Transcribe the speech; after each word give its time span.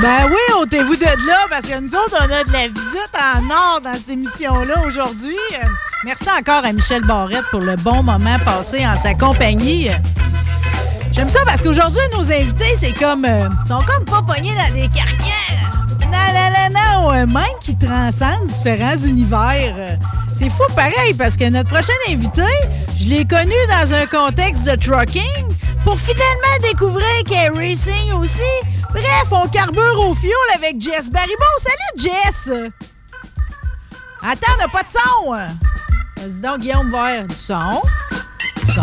Ben 0.00 0.26
oui, 0.30 0.54
ôtez-vous 0.62 0.94
de 0.96 1.04
là, 1.04 1.38
parce 1.50 1.66
que 1.66 1.78
nous 1.80 1.88
autres, 1.94 2.16
on 2.20 2.32
a 2.32 2.44
de 2.44 2.52
la 2.52 2.68
visite 2.68 3.10
en 3.16 3.42
or 3.50 3.80
dans 3.82 3.94
cette 3.94 4.10
émission-là 4.10 4.74
aujourd'hui. 4.86 5.36
Euh, 5.54 5.66
Merci 6.04 6.26
encore 6.30 6.64
à 6.64 6.72
Michel 6.72 7.02
Barrette 7.04 7.44
pour 7.50 7.60
le 7.60 7.74
bon 7.76 8.04
moment 8.04 8.38
passé 8.44 8.86
en 8.86 8.96
sa 8.96 9.14
compagnie. 9.14 9.88
J'aime 11.10 11.28
ça 11.28 11.40
parce 11.44 11.62
qu'aujourd'hui, 11.62 12.00
nos 12.14 12.30
invités, 12.30 12.76
c'est 12.76 12.92
comme. 12.96 13.24
euh, 13.24 13.48
sont 13.66 13.80
comme 13.82 14.04
pas 14.04 14.20
dans 14.20 14.34
des 14.74 14.88
carcans. 14.88 15.24
Non, 16.02 16.32
non, 16.32 16.70
non, 16.70 17.02
non. 17.02 17.12
euh, 17.12 17.26
même 17.26 17.58
qui 17.60 17.76
transcendent 17.76 18.46
différents 18.46 18.96
univers. 18.96 19.74
Euh, 19.76 19.96
C'est 20.32 20.48
fou 20.50 20.62
pareil 20.76 21.12
parce 21.18 21.36
que 21.36 21.50
notre 21.50 21.70
prochain 21.70 21.92
invité, 22.08 22.44
je 22.96 23.06
l'ai 23.08 23.24
connu 23.24 23.54
dans 23.68 23.92
un 23.92 24.06
contexte 24.06 24.62
de 24.62 24.76
trucking 24.76 25.48
pour 25.82 25.98
finalement 25.98 26.70
découvrir 26.70 27.24
qu'il 27.26 27.36
est 27.36 27.48
racing 27.48 28.12
aussi. 28.12 28.40
Bref, 29.00 29.28
on 29.30 29.48
carbure 29.48 30.00
au 30.00 30.14
fioul 30.14 30.32
avec 30.56 30.80
Jess 30.80 31.10
Baribeau. 31.10 31.44
Salut, 31.58 32.10
Jess! 32.12 32.50
Attends, 34.22 34.52
on 34.56 34.62
n'a 34.62 34.68
pas 34.68 34.82
de 34.82 34.88
son! 34.92 35.32
Vas-y 36.16 36.40
donc, 36.40 36.58
Guillaume, 36.60 36.90
vers 36.90 37.24
du 37.26 37.34
son. 37.34 37.80
Du 38.64 38.72
son. 38.72 38.82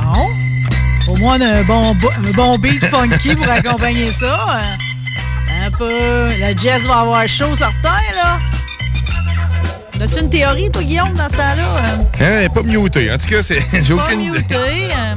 Au 1.12 1.16
moins, 1.18 1.38
on 1.38 1.42
a 1.42 1.58
un 1.60 1.64
bon, 1.64 1.94
bo- 1.96 2.10
un 2.28 2.32
bon 2.32 2.58
beat 2.58 2.84
funky 2.86 3.36
pour 3.36 3.50
accompagner 3.50 4.12
ça. 4.12 4.48
Un 5.66 5.72
peu. 5.72 6.28
La 6.40 6.56
Jess 6.56 6.84
va 6.84 7.00
avoir 7.00 7.28
chaud 7.28 7.56
sur 7.56 7.70
terre, 7.82 8.16
là. 8.16 8.40
As-tu 10.02 10.20
une 10.22 10.30
théorie, 10.30 10.70
toi, 10.72 10.82
Guillaume, 10.84 11.14
dans 11.14 11.28
ce 11.30 11.34
temps-là? 11.34 11.84
Hein, 12.22 12.48
pas 12.54 12.62
muté. 12.64 13.12
En 13.12 13.18
tout 13.18 13.28
cas, 13.28 13.44
c'est. 13.44 13.62
J'ai 13.84 13.96
Pas 13.96 14.06
aucune 14.06 14.22
idée. 14.22 14.38
muté. 14.40 14.56
euh. 14.56 15.16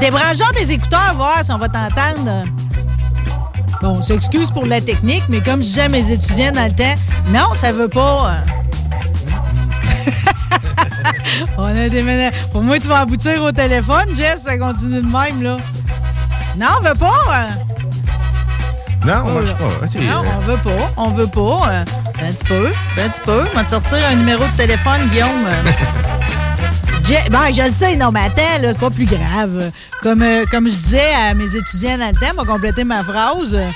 Débranchons 0.00 0.50
des 0.54 0.72
écouteurs, 0.72 1.12
voir 1.14 1.44
si 1.44 1.52
on 1.52 1.58
va 1.58 1.68
t'entendre. 1.68 2.44
Bon, 3.82 3.96
on 3.98 4.02
s'excuse 4.02 4.50
pour 4.52 4.64
la 4.66 4.80
technique, 4.80 5.24
mais 5.28 5.40
comme 5.42 5.60
je 5.60 5.66
disais 5.66 5.82
à 5.82 5.88
mes 5.88 6.10
étudiants 6.10 6.52
dans 6.52 6.64
le 6.66 6.72
temps, 6.72 6.94
non, 7.30 7.52
ça 7.54 7.72
veut 7.72 7.88
pas. 7.88 8.32
euh. 10.06 10.10
on 11.58 11.64
a 11.64 11.88
déménagé. 11.88 12.34
Pour 12.52 12.62
moi, 12.62 12.78
tu 12.78 12.86
vas 12.86 13.00
aboutir 13.00 13.42
au 13.42 13.50
téléphone, 13.50 14.06
Jess, 14.14 14.44
ça 14.44 14.56
continue 14.56 15.00
de 15.02 15.06
même, 15.06 15.42
là. 15.42 15.56
Non, 16.56 16.66
on 16.78 16.82
veut 16.88 16.94
pas. 16.94 17.20
euh. 17.32 17.48
Non, 19.04 19.14
on 19.26 19.32
marche 19.40 19.54
pas. 19.54 19.64
Non, 20.00 20.22
on 20.36 20.40
veut 20.42 20.56
pas. 20.58 20.92
On 20.96 21.10
veut 21.10 21.26
pas. 21.26 21.40
euh. 21.72 21.84
Un 22.24 22.32
petit 22.32 22.44
peu. 22.44 22.68
Un 22.98 23.08
petit 23.08 23.20
peu. 23.24 23.44
On 23.52 23.56
va 23.58 23.64
te 23.64 23.70
sortir 23.70 23.98
un 24.08 24.14
numéro 24.14 24.44
de 24.44 24.56
téléphone, 24.56 25.08
Guillaume. 25.10 25.48
Je- 27.04 27.30
Ben, 27.30 27.52
je 27.52 27.62
le 27.62 27.70
sais, 27.70 27.96
non, 27.96 28.10
mais 28.12 28.20
attends, 28.20 28.42
c'est 28.62 28.78
pas 28.78 28.90
plus 28.90 29.06
grave. 29.06 29.70
Comme, 30.02 30.22
euh, 30.22 30.44
comme 30.50 30.68
je 30.68 30.74
disais 30.74 31.12
à 31.28 31.34
mes 31.34 31.56
étudiants 31.56 31.98
dans 31.98 32.08
le 32.08 32.14
temps, 32.14 32.34
pour 32.36 32.46
compléter 32.46 32.84
ma 32.84 33.02
phrase, 33.02 33.54
euh, 33.54 33.68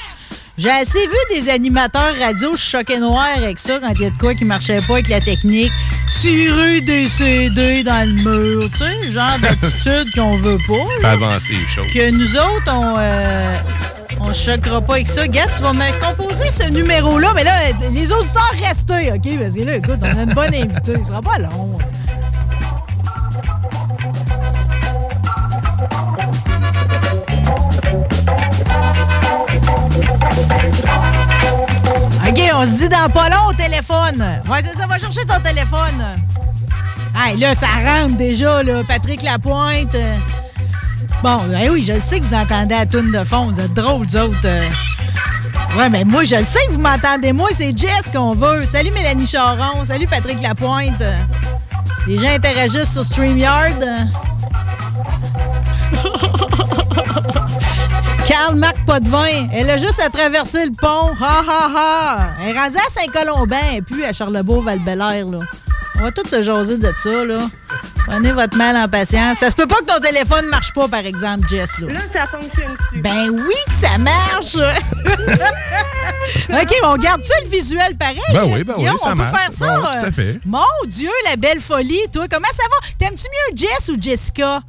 j'ai 0.58 0.70
assez 0.70 0.98
vu 1.00 1.34
des 1.40 1.48
animateurs 1.50 2.14
radio 2.20 2.56
choqués 2.56 2.98
noirs 2.98 3.26
avec 3.36 3.58
ça 3.58 3.78
quand 3.80 3.90
il 3.96 4.02
y 4.02 4.04
a 4.06 4.10
de 4.10 4.16
quoi 4.18 4.34
qui 4.34 4.44
marchait 4.44 4.80
pas 4.80 4.94
avec 4.94 5.08
la 5.08 5.20
technique. 5.20 5.72
Tirer 6.20 6.80
des 6.82 7.08
CD 7.08 7.82
dans 7.82 8.06
le 8.08 8.12
mur, 8.22 8.70
tu 8.70 8.78
sais, 8.78 9.06
le 9.06 9.10
genre 9.12 9.38
d'attitude 9.40 10.12
qu'on 10.14 10.36
veut 10.38 10.58
pas. 10.66 10.84
là. 11.02 11.10
avancer 11.12 11.54
les 11.54 11.66
choses. 11.66 11.92
Que 11.92 12.10
nous 12.10 12.36
autres, 12.36 12.72
on, 12.72 12.94
euh, 12.96 13.52
on 14.20 14.32
choquera 14.32 14.80
pas 14.80 14.94
avec 14.94 15.08
ça. 15.08 15.26
Gars, 15.28 15.46
tu 15.54 15.62
vas 15.62 15.72
me 15.72 16.00
composer 16.00 16.48
ce 16.50 16.70
numéro-là, 16.70 17.32
mais 17.34 17.44
là, 17.44 17.52
les 17.92 18.10
auditeurs 18.12 18.54
restez, 18.62 19.12
OK? 19.12 19.38
Parce 19.40 19.54
que 19.54 19.62
là, 19.62 19.76
écoute, 19.76 19.98
on 20.00 20.18
a 20.18 20.22
une 20.22 20.32
bonne 20.32 20.54
invitée. 20.54 20.94
Ce 21.02 21.08
sera 21.08 21.20
pas 21.20 21.38
long. 21.38 21.76
Se 32.66 32.78
dit 32.78 32.88
dans 32.88 33.08
pas 33.08 33.28
long 33.28 33.48
au 33.48 33.52
téléphone. 33.52 34.40
Ouais, 34.50 34.58
c'est 34.62 34.76
ça, 34.76 34.86
va 34.86 34.98
chercher 34.98 35.24
ton 35.24 35.40
téléphone. 35.40 36.04
Hey, 37.14 37.36
là, 37.38 37.54
ça 37.54 37.66
rentre 37.66 38.16
déjà, 38.16 38.62
là. 38.62 38.82
Patrick 38.86 39.22
Lapointe. 39.22 39.96
Bon, 41.22 41.40
eh 41.58 41.70
oui, 41.70 41.82
je 41.82 41.98
sais 41.98 42.20
que 42.20 42.24
vous 42.24 42.34
entendez 42.34 42.74
la 42.74 42.86
toune 42.86 43.12
de 43.12 43.24
fond. 43.24 43.50
Vous 43.50 43.60
êtes 43.60 43.74
drôles, 43.74 44.06
vous 44.06 44.16
autres. 44.16 44.48
Ouais, 45.76 45.88
mais 45.88 46.04
moi, 46.04 46.24
je 46.24 46.42
sais 46.42 46.60
que 46.68 46.72
vous 46.72 46.80
m'entendez. 46.80 47.32
Moi, 47.32 47.48
c'est 47.52 47.76
Jess 47.76 48.10
qu'on 48.12 48.32
veut. 48.32 48.66
Salut 48.66 48.90
Mélanie 48.90 49.26
Charon. 49.26 49.84
Salut 49.84 50.06
Patrick 50.06 50.40
Lapointe. 50.42 51.02
Les 52.06 52.18
gens 52.18 52.34
interagissent 52.34 52.92
sur 52.92 53.04
StreamYard. 53.04 53.82
Euh. 58.36 58.46
Karl 58.46 58.54
Marc 58.56 58.76
Potvin, 58.86 59.48
elle 59.52 59.70
a 59.70 59.76
juste 59.76 60.00
à 60.04 60.10
traverser 60.10 60.66
le 60.66 60.72
pont. 60.72 61.14
Ha 61.20 61.42
ha 61.48 61.70
ha! 61.74 62.30
Elle 62.42 62.54
est 62.54 62.58
rendue 62.58 62.76
à 62.76 62.90
Saint-Colomban 62.90 63.56
et 63.74 63.82
puis 63.82 64.04
à 64.04 64.12
charlebourg 64.12 64.62
val 64.62 64.80
là. 64.86 65.38
On 65.98 66.02
va 66.02 66.12
tous 66.12 66.28
se 66.28 66.42
jaser 66.42 66.76
de 66.76 66.92
ça, 66.94 67.24
là. 67.24 67.38
Prenez 68.06 68.30
votre 68.32 68.56
mal 68.58 68.76
en 68.76 68.86
patience. 68.86 69.38
Ça 69.38 69.50
se 69.50 69.56
peut 69.56 69.66
pas 69.66 69.76
que 69.76 69.86
ton 69.86 69.98
téléphone 70.00 70.46
marche 70.46 70.72
pas, 70.74 70.86
par 70.88 71.00
exemple, 71.06 71.48
Jess, 71.48 71.78
là. 71.80 71.92
Là, 71.92 72.00
ça 72.12 72.26
fonctionne-tu? 72.26 73.00
Ben 73.00 73.30
oui 73.30 73.54
que 73.66 73.72
ça 73.72 73.96
marche! 73.96 74.56
OK, 76.50 76.74
on 76.84 76.96
garde-tu 76.98 77.32
le 77.44 77.48
visuel 77.50 77.96
pareil? 77.96 78.20
Ben 78.32 78.44
oui, 78.44 78.62
ben 78.62 78.74
oui, 78.76 78.90
ça 78.98 79.12
on 79.12 79.14
marche. 79.14 79.30
peut 79.30 79.36
faire 79.38 79.52
ça? 79.52 79.74
Bon, 79.74 79.80
tout 79.80 80.06
à 80.06 80.12
fait. 80.12 80.38
Mon 80.44 80.60
Dieu, 80.86 81.10
la 81.28 81.36
belle 81.36 81.60
folie, 81.60 82.02
toi. 82.12 82.26
Comment 82.30 82.52
ça 82.52 82.64
va? 82.70 82.88
T'aimes-tu 82.98 83.24
mieux 83.28 83.56
Jess 83.56 83.88
ou 83.88 83.96
Jessica? 84.00 84.62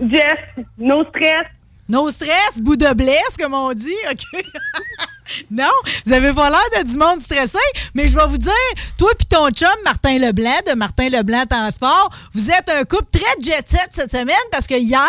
Jess, 0.00 0.66
no 0.78 1.04
stress. 1.04 1.46
No 1.88 2.10
stress, 2.10 2.60
bout 2.60 2.76
de 2.76 2.92
blesse, 2.94 3.36
comme 3.38 3.54
on 3.54 3.72
dit, 3.72 3.94
OK? 4.10 4.42
non, 5.52 5.70
vous 6.04 6.12
avez 6.12 6.32
pas 6.32 6.50
l'air 6.50 6.82
de 6.82 6.90
du 6.90 6.98
monde 6.98 7.20
stressé, 7.20 7.58
mais 7.94 8.08
je 8.08 8.16
vais 8.18 8.26
vous 8.26 8.38
dire, 8.38 8.52
toi 8.98 9.10
puis 9.16 9.26
ton 9.26 9.50
chum, 9.50 9.68
Martin 9.84 10.18
Leblanc, 10.18 10.58
de 10.68 10.74
Martin 10.74 11.08
Leblanc 11.08 11.44
Transport, 11.48 12.10
vous 12.32 12.50
êtes 12.50 12.68
un 12.70 12.82
couple 12.84 13.10
très 13.12 13.40
jet-set 13.40 13.88
cette 13.92 14.10
semaine 14.10 14.34
parce 14.50 14.66
que 14.66 14.74
hier, 14.74 15.00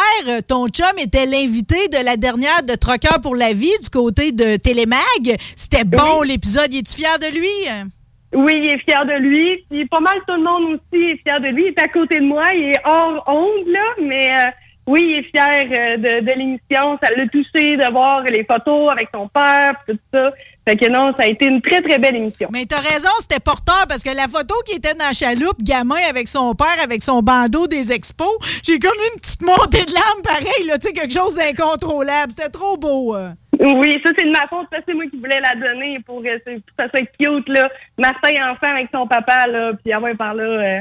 ton 0.47 0.67
chum 0.67 0.85
était 0.99 1.25
l'invité 1.25 1.87
de 1.87 2.05
la 2.05 2.15
dernière 2.15 2.61
de 2.61 2.75
Troqueur 2.75 3.21
pour 3.21 3.35
la 3.35 3.53
vie 3.53 3.77
du 3.81 3.89
côté 3.89 4.31
de 4.31 4.57
Télémag. 4.57 5.37
C'était 5.55 5.83
bon, 5.83 6.21
l'épisode. 6.21 6.73
Es-tu 6.73 6.93
fier 6.93 7.17
de 7.17 7.33
lui? 7.33 7.87
Oui, 8.33 8.51
il 8.53 8.69
est 8.69 8.79
fier 8.79 9.03
de 9.05 9.19
lui. 9.19 9.65
Puis 9.69 9.85
pas 9.87 9.99
mal 9.99 10.19
tout 10.27 10.35
le 10.35 10.43
monde 10.43 10.73
aussi 10.75 11.03
est 11.03 11.21
fier 11.23 11.39
de 11.41 11.47
lui. 11.47 11.63
Il 11.63 11.69
est 11.69 11.81
à 11.81 11.87
côté 11.87 12.19
de 12.19 12.25
moi. 12.25 12.43
Il 12.53 12.71
est 12.71 12.81
hors 12.85 13.23
onde, 13.27 13.67
là. 13.67 13.93
Mais 14.03 14.29
euh, 14.31 14.45
oui, 14.87 14.99
il 15.03 15.19
est 15.19 15.23
fier 15.23 15.67
euh, 15.77 15.97
de, 15.97 16.25
de 16.25 16.31
l'émission. 16.31 16.97
Ça 17.03 17.09
l'a 17.15 17.27
touché 17.27 17.77
de 17.77 17.91
voir 17.91 18.23
les 18.23 18.45
photos 18.45 18.91
avec 18.91 19.09
son 19.13 19.27
père, 19.27 19.75
tout 19.87 19.97
ça. 20.13 20.31
Fait 20.67 20.75
que 20.75 20.89
non, 20.89 21.13
ça 21.17 21.23
a 21.23 21.27
été 21.27 21.45
une 21.45 21.61
très, 21.61 21.81
très 21.81 21.97
belle 21.97 22.15
émission. 22.15 22.49
Mais 22.51 22.65
t'as 22.65 22.79
raison, 22.79 23.09
c'était 23.21 23.39
porteur 23.39 23.85
parce 23.87 24.03
que 24.03 24.13
la 24.15 24.27
photo 24.27 24.53
qui 24.65 24.75
était 24.75 24.93
dans 24.95 25.05
la 25.07 25.13
chaloupe, 25.13 25.61
gamin 25.61 25.95
avec 26.09 26.27
son 26.27 26.53
père, 26.55 26.81
avec 26.83 27.03
son 27.03 27.21
bandeau 27.21 27.67
des 27.67 27.91
expos, 27.93 28.27
j'ai 28.65 28.77
comme 28.79 28.91
une 29.13 29.19
petite 29.21 29.41
montée 29.41 29.85
de 29.85 29.93
larmes 29.93 30.21
pareil, 30.23 30.65
là, 30.67 30.77
tu 30.77 30.87
sais, 30.87 30.93
quelque 30.93 31.13
chose 31.13 31.35
d'incontrôlable. 31.35 32.33
C'était 32.35 32.49
trop 32.49 32.75
beau. 32.77 33.15
euh. 33.15 33.29
Oui, 33.59 33.99
ça, 34.03 34.11
c'est 34.17 34.25
de 34.25 34.31
ma 34.31 34.47
faute. 34.47 34.67
Ça, 34.71 34.79
c'est 34.85 34.93
moi 34.93 35.05
qui 35.09 35.17
voulais 35.17 35.39
la 35.39 35.55
donner 35.55 35.99
pour 36.05 36.17
pour 36.17 36.23
que 36.23 36.29
ça 36.77 36.89
soit 36.89 37.05
cute, 37.19 37.49
là. 37.49 37.69
Martin 37.97 38.51
enfant 38.51 38.71
avec 38.71 38.87
son 38.93 39.07
papa, 39.07 39.47
là. 39.47 39.71
Puis 39.83 39.93
avoir 39.93 40.15
par 40.17 40.33
là. 40.33 40.43
euh, 40.43 40.79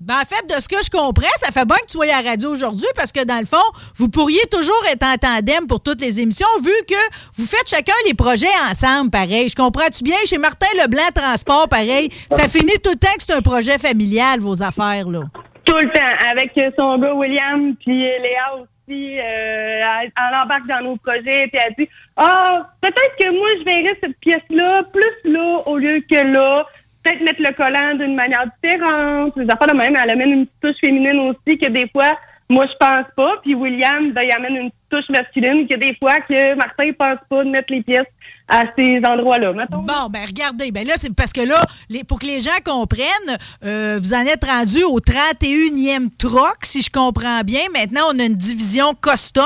Ben, 0.00 0.14
en 0.14 0.24
fait, 0.24 0.46
de 0.46 0.60
ce 0.60 0.68
que 0.68 0.76
je 0.80 0.90
comprends, 0.90 1.26
ça 1.38 1.50
fait 1.50 1.66
bien 1.66 1.76
que 1.78 1.86
tu 1.86 1.98
sois 1.98 2.04
à 2.04 2.22
la 2.22 2.30
radio 2.30 2.50
aujourd'hui 2.50 2.86
parce 2.94 3.10
que, 3.10 3.24
dans 3.24 3.40
le 3.40 3.44
fond, 3.44 3.56
vous 3.96 4.08
pourriez 4.08 4.46
toujours 4.48 4.80
être 4.92 5.02
en 5.02 5.16
tandem 5.16 5.66
pour 5.66 5.82
toutes 5.82 6.00
les 6.00 6.20
émissions 6.20 6.46
vu 6.62 6.70
que 6.88 6.94
vous 7.34 7.46
faites 7.46 7.68
chacun 7.68 7.94
les 8.06 8.14
projets 8.14 8.46
ensemble, 8.70 9.10
pareil. 9.10 9.48
Je 9.48 9.56
comprends-tu 9.56 10.04
bien? 10.04 10.16
Chez 10.24 10.38
Martin 10.38 10.68
Leblanc 10.80 11.10
Transport, 11.12 11.68
pareil, 11.68 12.10
ça 12.30 12.46
finit 12.46 12.78
tout 12.82 12.90
le 12.90 12.98
temps 12.98 13.12
que 13.16 13.24
c'est 13.24 13.34
un 13.34 13.42
projet 13.42 13.76
familial, 13.76 14.38
vos 14.38 14.62
affaires, 14.62 15.08
là. 15.08 15.22
Tout 15.64 15.76
le 15.76 15.90
temps, 15.90 16.30
avec 16.30 16.52
son 16.76 16.98
gars 16.98 17.14
William, 17.14 17.74
puis 17.74 17.98
Léa 17.98 18.54
aussi, 18.54 19.18
euh, 19.18 19.82
elle, 19.82 20.12
embarque 20.42 20.66
dans 20.68 20.80
nos 20.80 20.96
projets, 20.96 21.48
puis 21.48 21.60
elle 21.60 21.74
dit 21.76 21.88
Ah, 22.16 22.70
peut-être 22.80 23.16
que 23.18 23.30
moi, 23.36 23.48
je 23.58 23.64
verrais 23.64 23.98
cette 24.00 24.16
pièce-là 24.20 24.82
plus 24.92 25.32
là 25.32 25.62
au 25.66 25.76
lieu 25.76 26.00
que 26.08 26.24
là. 26.24 26.66
Peut-être 27.02 27.20
mettre 27.20 27.42
le 27.42 27.54
collant 27.54 27.94
d'une 27.94 28.14
manière 28.14 28.44
différente. 28.62 29.36
Les 29.36 29.44
affaires 29.50 29.68
de 29.68 29.76
même, 29.76 29.94
elle 30.02 30.10
amène 30.10 30.30
une 30.30 30.46
touche 30.60 30.76
féminine 30.80 31.20
aussi 31.20 31.58
que 31.58 31.70
des 31.70 31.88
fois, 31.90 32.18
moi, 32.50 32.66
je 32.66 32.76
pense 32.78 33.06
pas. 33.16 33.36
Puis 33.42 33.54
William, 33.54 34.12
ben, 34.12 34.22
il 34.22 34.32
amène 34.32 34.56
une 34.56 34.70
touche 34.90 35.08
masculine 35.10 35.66
que 35.66 35.76
des 35.76 35.94
fois 35.96 36.20
que 36.20 36.54
Martin 36.56 36.92
pense 36.98 37.18
pas 37.28 37.44
de 37.44 37.50
mettre 37.50 37.72
les 37.72 37.82
pièces 37.82 38.06
à 38.48 38.64
ces 38.76 39.00
endroits-là. 39.06 39.52
Bon, 39.70 40.08
ben 40.10 40.24
regardez, 40.26 40.72
ben 40.72 40.86
là, 40.86 40.94
c'est 40.96 41.14
parce 41.14 41.32
que 41.32 41.42
là, 41.42 41.62
les, 41.90 42.02
pour 42.02 42.18
que 42.18 42.26
les 42.26 42.40
gens 42.40 42.50
comprennent, 42.64 43.38
euh, 43.64 43.98
vous 44.02 44.14
en 44.14 44.20
êtes 44.20 44.44
rendu 44.44 44.82
au 44.84 45.00
31e 45.00 46.08
troc, 46.16 46.56
si 46.62 46.82
je 46.82 46.90
comprends 46.90 47.42
bien. 47.42 47.60
Maintenant, 47.74 48.02
on 48.14 48.18
a 48.18 48.24
une 48.24 48.34
division 48.34 48.94
custom. 48.94 49.44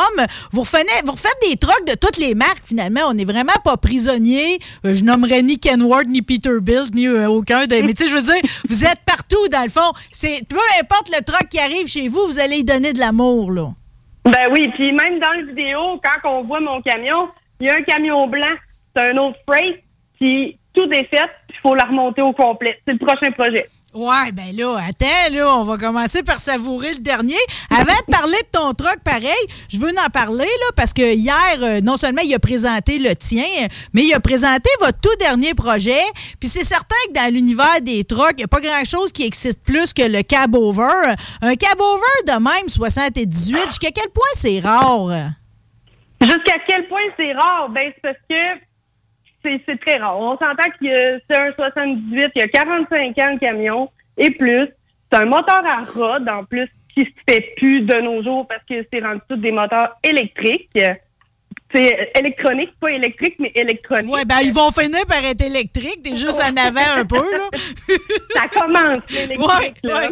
Vous, 0.53 0.61
refaites, 0.61 0.87
vous 1.05 1.49
des 1.49 1.57
trocs 1.57 1.87
de 1.87 1.95
toutes 1.95 2.17
les 2.17 2.35
marques, 2.35 2.63
finalement. 2.65 3.01
On 3.09 3.15
n'est 3.15 3.25
vraiment 3.25 3.53
pas 3.65 3.77
prisonniers. 3.77 4.61
Euh, 4.87 4.95
je 4.95 5.03
nommerai 5.03 5.43
ni 5.43 5.59
Kenworth, 5.59 6.07
ni 6.07 6.23
Peterbilt, 6.23 6.95
ni 6.95 7.09
euh, 7.09 7.29
aucun 7.29 7.67
des... 7.67 7.83
Mais 7.83 7.95
tu 7.95 8.05
sais, 8.05 8.11
je 8.11 8.15
veux 8.15 8.23
dire, 8.23 8.43
vous 8.69 8.85
êtes 8.85 9.01
partout, 9.05 9.49
dans 9.51 9.65
le 9.65 9.71
fond. 9.71 9.93
C'est 10.13 10.47
Peu 10.49 10.57
importe 10.81 11.11
le 11.17 11.25
troc 11.25 11.49
qui 11.51 11.59
arrive 11.59 11.89
chez 11.89 12.07
vous, 12.07 12.25
vous 12.27 12.39
allez 12.39 12.59
y 12.59 12.65
donner 12.65 12.93
de 12.93 13.01
l'amour, 13.01 13.51
là. 13.51 13.73
Ben 14.25 14.49
oui, 14.53 14.69
puis 14.75 14.93
même 14.93 15.19
dans 15.19 15.33
la 15.33 15.43
vidéo, 15.43 16.01
quand 16.03 16.31
on 16.31 16.45
voit 16.45 16.61
mon 16.61 16.81
camion, 16.81 17.29
il 17.61 17.67
y 17.67 17.71
a 17.71 17.77
un 17.77 17.83
camion 17.83 18.27
blanc 18.29 18.55
c'est 18.95 19.11
un 19.11 19.17
autre 19.17 19.39
freight, 19.49 19.83
puis 20.19 20.59
tout 20.75 20.91
est 20.93 21.05
fait, 21.05 21.31
il 21.49 21.57
faut 21.63 21.75
la 21.75 21.85
remonter 21.85 22.23
au 22.23 22.33
complet. 22.33 22.79
C'est 22.87 22.93
le 22.93 22.99
prochain 22.99 23.31
projet. 23.33 23.69
Ouais, 23.95 24.33
ben 24.33 24.57
là, 24.57 24.79
attends, 24.89 25.35
là, 25.35 25.55
on 25.55 25.65
va 25.65 25.77
commencer 25.77 26.23
par 26.23 26.39
savourer 26.39 26.95
le 26.95 27.01
dernier. 27.01 27.37
Avant 27.69 27.85
de 27.85 28.11
parler 28.11 28.39
de 28.39 28.49
ton 28.51 28.73
truck, 28.73 28.99
pareil, 29.05 29.47
je 29.69 29.79
veux 29.79 29.91
en 29.91 30.11
parler, 30.11 30.47
là, 30.47 30.67
parce 30.75 30.95
que 30.95 31.15
hier, 31.15 31.59
euh, 31.61 31.83
non 31.83 31.99
seulement 31.99 32.23
il 32.25 32.33
a 32.35 32.39
présenté 32.39 32.99
le 32.99 33.15
tien, 33.15 33.45
mais 33.93 34.05
il 34.05 34.15
a 34.15 34.21
présenté 34.21 34.71
votre 34.81 34.99
tout 34.99 35.15
dernier 35.21 35.53
projet. 35.53 36.01
Puis 36.41 36.49
c'est 36.49 36.65
certain 36.65 36.97
que 37.09 37.13
dans 37.13 37.31
l'univers 37.35 37.83
des 37.83 38.03
trucks, 38.05 38.33
il 38.33 38.39
n'y 38.39 38.45
a 38.45 38.49
pas 38.49 38.63
grand-chose 38.63 39.13
qui 39.13 39.27
excite 39.27 39.63
plus 39.63 39.93
que 39.93 40.03
le 40.03 40.23
cab 40.23 40.55
over. 40.55 41.13
Un 41.43 41.55
cab 41.57 41.79
over 41.79 42.35
de 42.35 42.43
même 42.43 42.69
78, 42.71 43.67
jusqu'à 43.67 43.91
quel 43.91 44.09
point 44.09 44.25
c'est 44.33 44.61
rare? 44.61 45.33
Jusqu'à 46.23 46.59
quel 46.67 46.89
point 46.89 47.03
c'est 47.19 47.33
rare? 47.35 47.69
Ben, 47.69 47.93
c'est 47.95 48.01
parce 48.01 48.17
que 48.31 48.72
c'est 49.45 49.81
très 49.81 49.99
rare. 49.99 50.19
On 50.19 50.33
s'entend 50.33 50.71
que 50.81 51.21
c'est 51.29 51.37
un 51.37 51.53
78, 51.53 52.31
il 52.35 52.39
y 52.39 52.43
a 52.43 52.49
45 52.49 53.19
ans 53.19 53.33
le 53.33 53.39
camion 53.39 53.91
et 54.17 54.31
plus. 54.31 54.69
C'est 55.11 55.19
un 55.19 55.27
moteur 55.27 55.63
à 55.67 55.83
rod 55.85 56.29
en 56.29 56.45
plus 56.45 56.69
qui 56.95 57.03
se 57.03 57.11
fait 57.29 57.55
plus 57.57 57.83
de 57.83 58.01
nos 58.01 58.23
jours 58.23 58.47
parce 58.47 58.63
que 58.69 58.87
c'est 58.93 59.01
rendu 59.01 59.21
tout 59.29 59.37
des 59.37 59.53
moteurs 59.53 59.97
électriques. 60.03 60.69
C'est 61.75 62.13
électronique, 62.19 62.71
pas 62.79 62.91
électrique, 62.91 63.37
mais 63.39 63.51
électronique. 63.55 64.13
Ouais, 64.13 64.27
ben 64.27 64.41
ils 64.43 64.53
vont 64.53 64.71
finir 64.71 65.07
par 65.07 65.25
être 65.25 65.43
électriques. 65.43 66.03
T'es 66.03 66.17
juste 66.17 66.41
en 66.43 66.55
avant 66.55 66.99
un 66.99 67.05
peu, 67.07 67.17
là. 67.17 67.49
Ça 68.35 68.49
commence, 68.49 69.03
l'électrique. 69.11 69.79
là, 69.83 70.11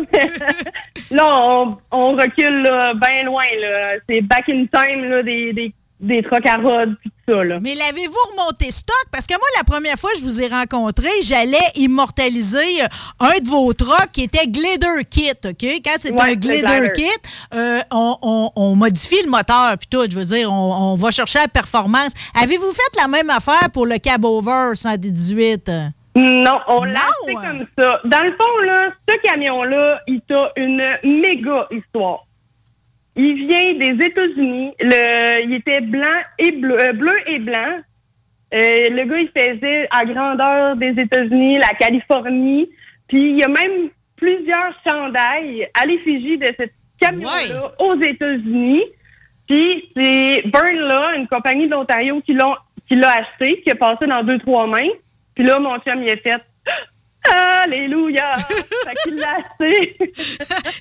là 1.10 1.76
on, 1.90 2.12
recule 2.16 2.62
bien 2.96 3.24
loin. 3.24 3.44
là. 3.58 3.92
C'est 4.08 4.22
back 4.22 4.48
in 4.48 4.64
time 4.72 5.04
là, 5.04 5.22
des, 5.22 5.52
des 5.52 5.74
des 6.00 6.22
trucks 6.22 6.46
à 6.46 6.56
rod, 6.56 6.96
tout 7.02 7.10
ça. 7.28 7.44
Là. 7.44 7.58
Mais 7.60 7.74
l'avez-vous 7.74 8.32
remonté 8.32 8.70
stock? 8.70 9.04
Parce 9.12 9.26
que 9.26 9.34
moi, 9.34 9.46
la 9.58 9.64
première 9.64 9.96
fois 9.96 10.10
que 10.12 10.18
je 10.18 10.24
vous 10.24 10.40
ai 10.40 10.48
rencontré, 10.48 11.08
j'allais 11.22 11.58
immortaliser 11.76 12.82
euh, 12.82 12.86
un 13.20 13.38
de 13.38 13.48
vos 13.48 13.72
trucks 13.74 14.10
qui 14.12 14.22
était 14.22 14.46
Glider 14.46 15.04
Kit, 15.08 15.32
OK? 15.44 15.64
Quand 15.84 15.96
c'est 15.98 16.18
un 16.18 16.34
Glider 16.34 16.90
Kit, 16.94 17.04
euh, 17.54 17.80
on, 17.90 18.74
modifie 18.74 19.22
le 19.24 19.30
moteur, 19.30 19.76
puis 19.78 19.88
tout. 19.88 20.04
Je 20.10 20.18
veux 20.18 20.24
dire, 20.24 20.50
on, 20.52 20.94
va 20.94 21.10
chercher 21.10 21.40
la 21.40 21.48
performance. 21.48 22.12
Avez-vous 22.40 22.70
fait 22.70 23.00
la 23.00 23.08
même 23.08 23.30
affaire 23.30 23.70
pour 23.72 23.86
le 23.86 23.98
Cab 23.98 24.24
Over 24.24 24.74
118? 24.74 25.70
Non, 26.16 26.58
on 26.66 26.84
l'a 26.84 27.00
fait 27.24 27.34
comme 27.34 27.66
ça. 27.78 28.00
Dans 28.04 28.24
le 28.24 28.32
fond, 28.32 28.58
là, 28.64 28.90
ce 29.08 29.16
camion-là, 29.22 30.00
il 30.08 30.20
a 30.30 30.50
une 30.56 31.20
méga 31.20 31.68
histoire. 31.70 32.24
Il 33.16 33.46
vient 33.46 33.74
des 33.74 34.04
États-Unis. 34.04 34.72
Le, 34.80 35.44
il 35.44 35.54
était 35.54 35.80
blanc 35.80 36.20
et 36.38 36.52
bleu, 36.52 36.80
euh, 36.80 36.92
bleu 36.92 37.14
et 37.26 37.38
blanc. 37.38 37.80
Euh, 38.52 38.88
le 38.90 39.04
gars, 39.04 39.18
il 39.18 39.28
faisait 39.28 39.88
à 39.90 40.04
grandeur 40.04 40.76
des 40.76 40.90
États-Unis, 40.90 41.58
la 41.58 41.74
Californie. 41.78 42.70
Puis 43.08 43.32
il 43.32 43.38
y 43.38 43.42
a 43.42 43.48
même 43.48 43.90
plusieurs 44.16 44.74
chandails 44.86 45.68
à 45.80 45.86
l'effigie 45.86 46.38
de 46.38 46.46
cette 46.58 46.72
camion-là 47.00 47.72
aux 47.78 48.00
États-Unis. 48.00 48.84
Puis 49.48 49.90
c'est 49.96 50.42
Burnla, 50.46 51.16
une 51.16 51.26
compagnie 51.26 51.66
de 51.66 51.72
l'Ontario, 51.72 52.20
qui 52.20 52.34
l'a 52.34 52.56
qui 52.88 52.96
l'a 52.96 53.18
acheté, 53.18 53.60
qui 53.62 53.70
a 53.70 53.76
passé 53.76 54.06
dans 54.06 54.22
deux, 54.24 54.38
trois 54.38 54.66
mains. 54.66 54.90
Puis 55.34 55.44
là, 55.44 55.58
mon 55.60 55.78
chum, 55.78 56.02
il 56.02 56.10
a 56.10 56.16
fait 56.16 56.42
Alléluia! 57.30 58.30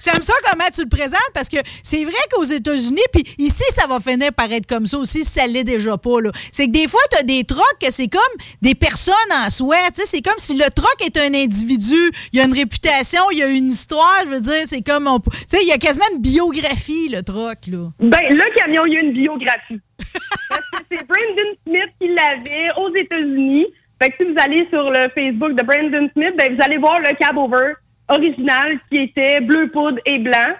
J'aime 0.04 0.22
ça 0.22 0.34
comment 0.50 0.66
tu 0.74 0.82
le 0.84 0.90
présentes 0.90 1.20
parce 1.34 1.50
que 1.50 1.58
c'est 1.84 2.04
vrai 2.04 2.18
qu'aux 2.32 2.44
États-Unis, 2.44 3.02
puis 3.12 3.24
ici, 3.38 3.64
ça 3.74 3.88
va 3.88 4.00
finir 4.00 4.34
par 4.34 4.52
être 4.52 4.66
comme 4.66 4.86
ça 4.86 4.98
aussi 4.98 5.24
si 5.24 5.32
ça 5.32 5.48
l'est 5.48 5.64
déjà 5.64 5.98
pas. 5.98 6.10
C'est 6.52 6.68
que 6.68 6.72
des 6.72 6.88
fois, 6.88 7.00
tu 7.12 7.18
as 7.20 7.24
des 7.24 7.44
trocs 7.44 7.78
que 7.82 7.92
c'est 7.92 8.08
comme 8.08 8.22
des 8.62 8.76
personnes 8.76 9.14
en 9.46 9.50
soi. 9.50 9.78
C'est 9.94 10.22
comme 10.22 10.38
si 10.38 10.56
le 10.56 10.70
troc 10.72 10.96
est 11.06 11.18
un 11.18 11.34
individu. 11.34 12.12
Il 12.34 12.40
y 12.40 12.42
a 12.42 12.46
une 12.46 12.54
réputation, 12.54 13.22
il 13.32 13.40
y 13.40 13.44
a 13.44 13.48
une 13.48 13.68
histoire. 13.68 14.22
Je 14.26 14.30
veux 14.30 14.42
dire, 14.42 14.62
c'est 14.66 14.82
comme. 14.82 15.08
Tu 15.24 15.40
sais, 15.48 15.60
il 15.62 15.68
y 15.68 15.72
a 15.72 15.78
quasiment 15.78 16.06
une 16.14 16.22
biographie, 16.22 17.10
le 17.10 17.22
troc. 17.22 17.68
Là. 17.68 17.90
Ben, 18.00 18.20
le 18.30 18.56
camion, 18.56 18.86
il 18.86 18.94
y 18.94 18.98
a 18.98 19.02
une 19.02 19.14
biographie. 19.14 19.80
c'est 20.90 21.06
Brandon 21.08 21.52
Smith 21.66 21.92
qui 22.00 22.08
l'avait 22.08 22.70
aux 22.78 22.96
États-Unis. 22.96 23.68
Fait 24.02 24.12
que 24.12 24.18
si 24.18 24.32
vous 24.32 24.40
allez 24.40 24.68
sur 24.70 24.90
le 24.90 25.10
Facebook 25.10 25.54
de 25.56 25.64
Brandon 25.64 26.10
Smith, 26.14 26.34
ben, 26.38 26.56
vous 26.56 26.62
allez 26.64 26.78
voir 26.78 27.00
le 27.00 27.16
cab 27.18 27.38
over 27.38 27.74
original 28.08 28.80
qui 28.90 29.04
était 29.04 29.42
bleu 29.42 29.70
poudre 29.70 30.00
et 30.06 30.20
blanc. 30.20 30.56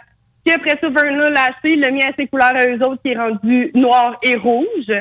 Puis 0.46 0.54
après 0.54 0.78
ça, 0.82 0.90
Vernon 0.90 1.30
l'a 1.30 1.46
acheté, 1.46 1.74
il 1.74 1.80
l'a 1.80 1.92
mis 1.92 2.04
à 2.04 2.12
ses 2.18 2.28
couleurs 2.28 2.56
à 2.56 2.66
eux 2.66 2.84
autres 2.84 3.02
qui 3.02 3.12
est 3.12 3.18
rendu 3.18 3.72
noir 3.76 4.18
et 4.24 4.36
rouge. 4.38 4.92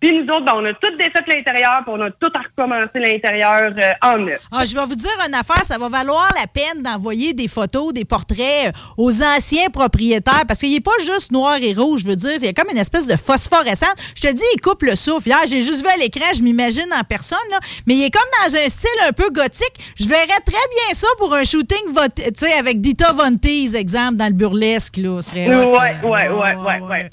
Puis 0.00 0.12
nous 0.12 0.24
autres, 0.32 0.46
ben, 0.46 0.52
on 0.56 0.64
a 0.64 0.72
tout 0.72 0.96
défait 0.96 1.20
l'intérieur, 1.28 1.82
puis 1.84 1.94
on 1.94 2.00
a 2.00 2.10
tout 2.10 2.32
à 2.34 2.40
recommencer 2.40 2.98
l'intérieur 2.98 3.70
euh, 3.76 3.92
en 4.02 4.18
neuf. 4.18 4.40
Ah, 4.50 4.64
je 4.64 4.74
vais 4.74 4.84
vous 4.86 4.94
dire 4.94 5.10
une 5.28 5.34
affaire, 5.34 5.62
ça 5.64 5.76
va 5.76 5.88
valoir 5.90 6.32
la 6.40 6.46
peine 6.46 6.82
d'envoyer 6.82 7.34
des 7.34 7.48
photos, 7.48 7.92
des 7.92 8.06
portraits 8.06 8.68
euh, 8.68 8.72
aux 8.96 9.22
anciens 9.22 9.68
propriétaires, 9.68 10.44
parce 10.48 10.60
qu'il 10.60 10.72
n'est 10.72 10.80
pas 10.80 10.98
juste 11.04 11.32
noir 11.32 11.58
et 11.60 11.74
rouge, 11.74 12.00
je 12.00 12.06
veux 12.06 12.16
dire, 12.16 12.32
il 12.36 12.44
y 12.44 12.48
a 12.48 12.54
comme 12.54 12.70
une 12.70 12.78
espèce 12.78 13.06
de 13.06 13.16
phosphorescence. 13.16 13.92
Je 14.14 14.22
te 14.22 14.32
dis, 14.32 14.42
il 14.54 14.60
coupe 14.62 14.82
le 14.84 14.96
souffle. 14.96 15.28
Hier, 15.28 15.38
j'ai 15.46 15.60
juste 15.60 15.82
vu 15.82 15.88
à 15.88 15.98
l'écran, 15.98 16.26
je 16.34 16.40
m'imagine 16.40 16.88
en 16.98 17.04
personne, 17.04 17.38
là, 17.50 17.58
mais 17.86 17.94
il 17.94 18.04
est 18.04 18.10
comme 18.10 18.22
dans 18.46 18.56
un 18.56 18.68
style 18.70 18.88
un 19.06 19.12
peu 19.12 19.28
gothique. 19.30 19.74
Je 19.98 20.08
verrais 20.08 20.26
très 20.26 20.52
bien 20.54 20.94
ça 20.94 21.08
pour 21.18 21.34
un 21.34 21.44
shooting, 21.44 21.94
tu 22.16 22.22
sais, 22.36 22.52
avec 22.54 22.80
Dita 22.80 23.12
Von 23.12 23.36
Teese, 23.36 23.74
exemple, 23.74 24.14
dans 24.14 24.28
le 24.28 24.32
burlesque, 24.32 24.96
là. 24.96 25.20
Serait 25.20 25.46
ouais, 25.48 25.66
ouais, 25.66 25.96
ouais, 26.02 26.28
ouais, 26.28 26.56
ouais, 26.56 26.80
ouais, 26.80 27.10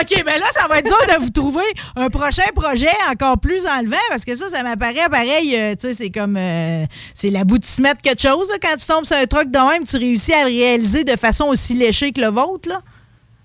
OK, 0.00 0.22
mais 0.24 0.38
là, 0.38 0.46
ça 0.52 0.66
va 0.76 0.80
être 0.80 0.86
dur 0.86 1.14
de 1.14 1.24
vous 1.24 1.30
trouver 1.30 1.64
un 1.96 2.08
prochain 2.08 2.48
projet 2.54 2.92
encore 3.10 3.38
plus 3.38 3.66
enlevant 3.66 3.96
parce 4.10 4.24
que 4.24 4.34
ça, 4.34 4.48
ça 4.48 4.62
m'apparaît 4.62 5.08
pareil. 5.10 5.56
Euh, 5.56 5.74
tu 5.74 5.88
sais, 5.88 5.94
c'est 5.94 6.10
comme. 6.10 6.36
Euh, 6.36 6.84
c'est 7.14 7.30
l'aboutissement 7.30 7.92
de 7.92 8.02
quelque 8.02 8.22
chose. 8.22 8.50
quand 8.62 8.76
tu 8.76 8.86
tombes 8.86 9.04
sur 9.04 9.16
un 9.16 9.26
truc 9.26 9.50
de 9.50 9.70
même, 9.70 9.84
tu 9.84 9.96
réussis 9.96 10.32
à 10.32 10.48
le 10.48 10.56
réaliser 10.56 11.04
de 11.04 11.16
façon 11.16 11.46
aussi 11.46 11.74
léchée 11.74 12.12
que 12.12 12.20
le 12.20 12.28
vôtre, 12.28 12.68
là. 12.68 12.80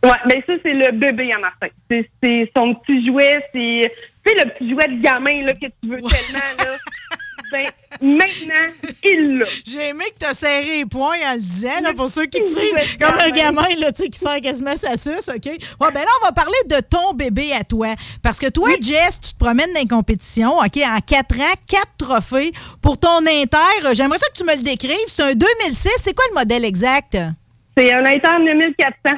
Ouais, 0.04 0.18
mais 0.26 0.44
ça, 0.48 0.54
c'est 0.64 0.74
le 0.74 0.92
bébé 0.94 1.32
à 1.36 1.40
Martin. 1.40 1.68
C'est 1.90 2.52
son 2.56 2.74
petit 2.76 3.06
jouet. 3.06 3.38
C'est 3.54 3.92
le 4.26 4.50
petit 4.50 4.70
jouet 4.70 4.88
de 4.88 5.02
gamin 5.02 5.46
là, 5.46 5.54
que 5.54 5.68
tu 5.68 5.90
veux 5.90 6.02
tellement. 6.02 6.40
Là. 6.58 6.78
Ben, 7.52 7.66
maintenant, 8.02 8.96
il 9.04 9.38
l'a. 9.40 9.46
J'ai 9.66 9.90
aimé 9.90 10.06
que 10.14 10.24
tu 10.24 10.26
as 10.26 10.34
serré 10.34 10.78
les 10.78 10.86
poings 10.86 11.18
en 11.26 11.34
le 11.34 11.42
disant, 11.42 11.82
là, 11.82 11.94
pour 11.94 12.08
ceux 12.08 12.26
qui 12.26 12.42
te 12.42 12.48
suivent, 12.48 12.98
comme 13.00 13.20
un 13.20 13.30
gamin 13.30 13.68
là, 13.78 13.92
qui 13.92 14.18
sert 14.18 14.40
quasiment 14.42 14.78
sa 14.78 14.96
suce, 14.96 15.30
OK? 15.30 15.46
Ouais, 15.46 15.92
ben 15.92 16.02
là, 16.02 16.10
on 16.22 16.26
va 16.26 16.32
parler 16.32 16.58
de 16.68 16.80
ton 16.80 17.14
bébé 17.14 17.52
à 17.54 17.64
toi. 17.64 17.90
Parce 18.24 18.40
que 18.40 18.48
toi, 18.48 18.70
Jess, 18.80 19.20
tu 19.20 19.34
te 19.34 19.38
promènes 19.38 19.74
dans 19.74 19.82
les 19.82 19.88
compétitions, 19.88 20.58
OK, 20.58 20.78
en 20.78 21.00
quatre 21.02 21.40
ans, 21.40 21.54
quatre 21.68 21.98
trophées 21.98 22.52
pour 22.82 22.98
ton 22.98 23.20
Inter. 23.28 23.94
J'aimerais 23.94 24.20
ça 24.20 24.28
que 24.28 24.38
tu 24.38 24.46
me 24.46 24.56
le 24.56 24.64
décrives. 24.64 24.98
C'est 25.08 25.24
un 25.24 25.34
2006. 25.34 25.90
C'est 25.98 26.16
quoi 26.16 26.26
le 26.30 26.36
modèle 26.36 26.66
exact? 26.66 27.18
C'est 27.78 27.92
un 27.94 28.06
Inter 28.06 28.30
2400. 28.40 29.18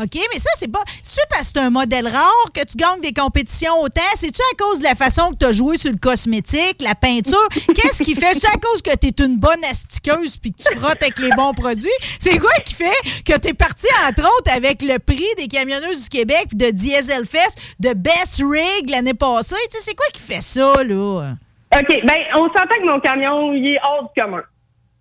OK, 0.00 0.14
mais 0.32 0.38
ça, 0.40 0.50
c'est 0.56 0.70
pas. 0.70 0.82
C'est 1.02 1.26
parce 1.28 1.42
que 1.42 1.46
c'est 1.54 1.60
un 1.60 1.70
modèle 1.70 2.08
rare 2.08 2.50
que 2.52 2.64
tu 2.64 2.76
gagnes 2.76 3.00
des 3.00 3.12
compétitions 3.12 3.80
autant. 3.80 4.00
C'est-tu 4.16 4.40
à 4.52 4.56
cause 4.56 4.80
de 4.80 4.84
la 4.84 4.96
façon 4.96 5.30
que 5.30 5.36
tu 5.36 5.44
as 5.46 5.52
joué 5.52 5.76
sur 5.76 5.92
le 5.92 5.98
cosmétique, 5.98 6.80
la 6.80 6.94
peinture? 6.94 7.48
Qu'est-ce 7.74 8.02
qui 8.02 8.14
fait? 8.14 8.34
C'est 8.34 8.48
à 8.48 8.58
cause 8.58 8.82
que 8.82 8.96
tu 8.96 9.08
es 9.08 9.24
une 9.24 9.38
bonne 9.38 9.62
astiqueuse 9.70 10.36
puis 10.36 10.52
que 10.52 10.62
tu 10.62 10.78
frottes 10.78 11.00
avec 11.00 11.18
les 11.20 11.30
bons 11.30 11.54
produits? 11.54 11.88
C'est 12.18 12.38
quoi 12.38 12.52
qui 12.64 12.74
fait 12.74 13.22
que 13.24 13.38
tu 13.38 13.48
es 13.48 13.54
parti, 13.54 13.86
entre 14.08 14.22
autres, 14.22 14.52
avec 14.52 14.82
le 14.82 14.98
prix 14.98 15.28
des 15.36 15.46
camionneuses 15.46 16.04
du 16.04 16.08
Québec 16.08 16.46
puis 16.48 16.56
de 16.56 16.70
Diesel 16.70 17.24
Fest, 17.24 17.58
de 17.78 17.92
Best 17.94 18.42
Rig 18.42 18.90
l'année 18.90 19.14
passée? 19.14 19.54
Tu 19.70 19.76
sais, 19.76 19.82
c'est 19.90 19.94
quoi 19.94 20.06
qui 20.12 20.20
fait 20.20 20.42
ça, 20.42 20.82
là? 20.82 21.34
OK, 21.72 21.88
ben, 22.04 22.16
on 22.36 22.46
s'entend 22.48 22.76
que 22.80 22.86
mon 22.86 23.00
camion, 23.00 23.52
il 23.52 23.74
est 23.74 23.78
hors 23.84 24.04
du 24.04 24.20
commun. 24.20 24.42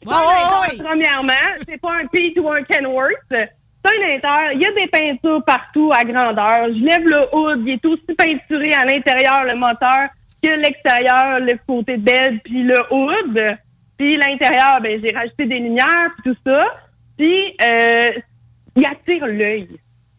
Ouais, 0.05 0.13
ouais. 0.13 0.77
Premièrement, 0.83 1.33
c'est 1.67 1.79
pas 1.79 1.93
un 1.93 2.07
Pete 2.07 2.39
ou 2.39 2.50
un 2.50 2.62
Kenworth. 2.63 3.50
C'est 3.85 4.25
un. 4.25 4.51
Il 4.53 4.61
y 4.61 4.65
a 4.65 4.71
des 4.71 4.87
peintures 4.87 5.43
partout 5.43 5.91
à 5.93 6.03
grandeur. 6.03 6.67
Je 6.73 6.83
lève 6.83 7.03
le 7.05 7.35
hood. 7.35 7.63
Il 7.65 7.73
est 7.73 7.85
aussi 7.85 8.15
peinturé 8.17 8.73
à 8.73 8.85
l'intérieur, 8.85 9.43
le 9.43 9.55
moteur, 9.55 10.09
que 10.41 10.49
l'extérieur, 10.49 11.39
le 11.39 11.57
côté 11.67 11.97
bed, 11.97 12.39
puis 12.43 12.63
le 12.63 12.79
hood. 12.91 13.57
Puis 13.97 14.17
l'intérieur, 14.17 14.79
ben, 14.81 14.99
j'ai 15.03 15.15
rajouté 15.15 15.45
des 15.45 15.59
lumières, 15.59 16.11
puis 16.17 16.33
tout 16.33 16.39
ça. 16.45 16.65
Puis, 17.17 17.55
euh, 17.61 18.11
il 18.75 18.85
attire 18.85 19.27
l'œil. 19.27 19.69